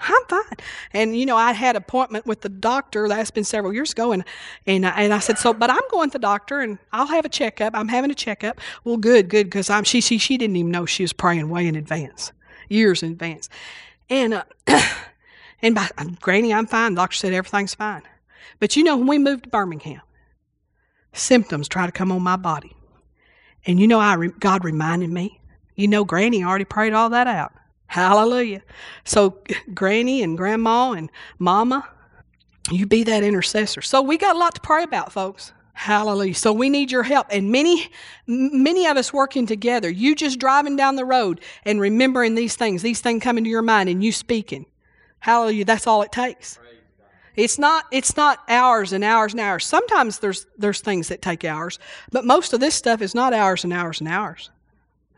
I'm 0.04 0.26
fine. 0.28 0.58
And 0.92 1.18
you 1.18 1.26
know, 1.26 1.38
I 1.38 1.54
had 1.54 1.76
appointment 1.76 2.26
with 2.26 2.42
the 2.42 2.50
doctor. 2.50 3.08
That's 3.08 3.32
been 3.32 3.44
several 3.44 3.74
years 3.74 3.92
ago, 3.92 4.12
and 4.12 4.24
and 4.68 4.86
I, 4.86 4.90
and 5.04 5.14
I 5.14 5.20
said, 5.20 5.38
so, 5.38 5.54
but 5.54 5.70
I'm 5.70 5.82
going 5.92 6.10
to 6.10 6.14
the 6.14 6.20
doctor, 6.20 6.60
and 6.60 6.78
I'll 6.92 7.08
have 7.08 7.26
a 7.26 7.30
checkup. 7.30 7.74
I'm 7.76 7.88
having 7.88 8.12
a 8.12 8.16
checkup. 8.16 8.60
Well, 8.84 8.98
good, 8.98 9.30
good, 9.30 9.48
because 9.48 9.70
I'm 9.70 9.84
she 9.84 10.02
she 10.02 10.18
she 10.18 10.38
didn't 10.38 10.56
even 10.56 10.72
know 10.72 10.86
she 10.86 11.04
was 11.04 11.14
praying 11.14 11.50
way 11.50 11.68
in 11.68 11.76
advance, 11.76 12.32
years 12.70 13.04
in 13.04 13.12
advance, 13.14 13.50
and 14.10 14.34
uh, 14.34 14.44
and 15.62 15.76
by 15.76 15.88
Granny, 16.22 16.54
I'm 16.54 16.68
fine. 16.68 16.94
The 16.94 17.02
doctor 17.02 17.18
said 17.18 17.34
everything's 17.34 17.76
fine, 17.76 18.04
but 18.60 18.76
you 18.76 18.84
know, 18.84 18.98
when 18.98 19.08
we 19.08 19.18
moved 19.18 19.46
to 19.46 19.50
Birmingham, 19.50 20.02
symptoms 21.14 21.68
try 21.68 21.86
to 21.86 21.92
come 21.92 22.12
on 22.12 22.22
my 22.22 22.36
body, 22.36 22.76
and 23.66 23.80
you 23.80 23.88
know, 23.88 24.00
I 24.00 24.28
God 24.40 24.66
reminded 24.66 25.10
me. 25.10 25.40
You 25.76 25.88
know, 25.88 26.04
Granny 26.04 26.44
already 26.44 26.66
prayed 26.66 26.94
all 26.94 27.10
that 27.10 27.26
out. 27.26 27.54
Hallelujah. 27.88 28.64
So, 29.04 29.42
Granny 29.74 30.24
and 30.24 30.38
Grandma 30.38 30.94
and 30.94 31.12
Mama, 31.38 31.88
you 32.72 32.86
be 32.86 33.04
that 33.04 33.24
intercessor. 33.24 33.82
So, 33.82 34.02
we 34.02 34.18
got 34.18 34.36
a 34.36 34.40
lot 34.40 34.56
to 34.56 34.62
pray 34.62 34.84
about, 34.84 35.12
folks. 35.12 35.54
Hallelujah. 35.74 36.36
So 36.36 36.54
we 36.54 36.70
need 36.70 36.92
your 36.92 37.04
help. 37.04 37.28
And 37.32 37.52
many, 37.52 37.90
many 38.28 38.86
of 38.86 38.96
us 38.96 39.12
working 39.12 39.48
together, 39.48 39.90
you 39.90 40.16
just 40.16 40.40
driving 40.40 40.76
down 40.76 40.96
the 40.96 41.04
road 41.04 41.42
and 41.66 41.82
remembering 41.82 42.36
these 42.36 42.56
things, 42.56 42.84
these 42.84 43.02
things 43.02 43.24
coming 43.24 43.44
to 43.44 43.50
your 43.50 43.64
mind 43.64 43.90
and 43.90 44.04
you 44.04 44.12
speaking. 44.12 44.68
Hallelujah. 45.20 45.66
That's 45.66 45.88
all 45.88 46.04
it 46.04 46.12
takes. 46.12 46.60
It's 47.36 47.58
not, 47.58 47.86
it's 47.92 48.16
not 48.16 48.40
hours 48.48 48.94
and 48.94 49.04
hours 49.04 49.34
and 49.34 49.42
hours. 49.42 49.66
Sometimes 49.66 50.20
there's, 50.20 50.46
there's 50.58 50.82
things 50.82 51.08
that 51.08 51.24
take 51.24 51.44
hours, 51.44 51.80
but 52.12 52.26
most 52.26 52.54
of 52.54 52.60
this 52.60 52.76
stuff 52.76 53.02
is 53.02 53.16
not 53.16 53.34
hours 53.34 53.64
and 53.64 53.74
hours 53.74 54.00
and 54.00 54.08
hours. 54.08 54.52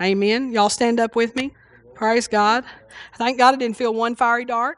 Amen. 0.02 0.52
Y'all 0.52 0.70
stand 0.70 1.00
up 1.00 1.18
with 1.18 1.36
me. 1.36 1.54
Praise 1.96 2.28
God. 2.28 2.66
Thank 3.16 3.38
God 3.38 3.54
I 3.54 3.58
didn't 3.58 3.78
feel 3.78 3.94
one 3.94 4.16
fiery 4.16 4.44
dart. 4.44 4.78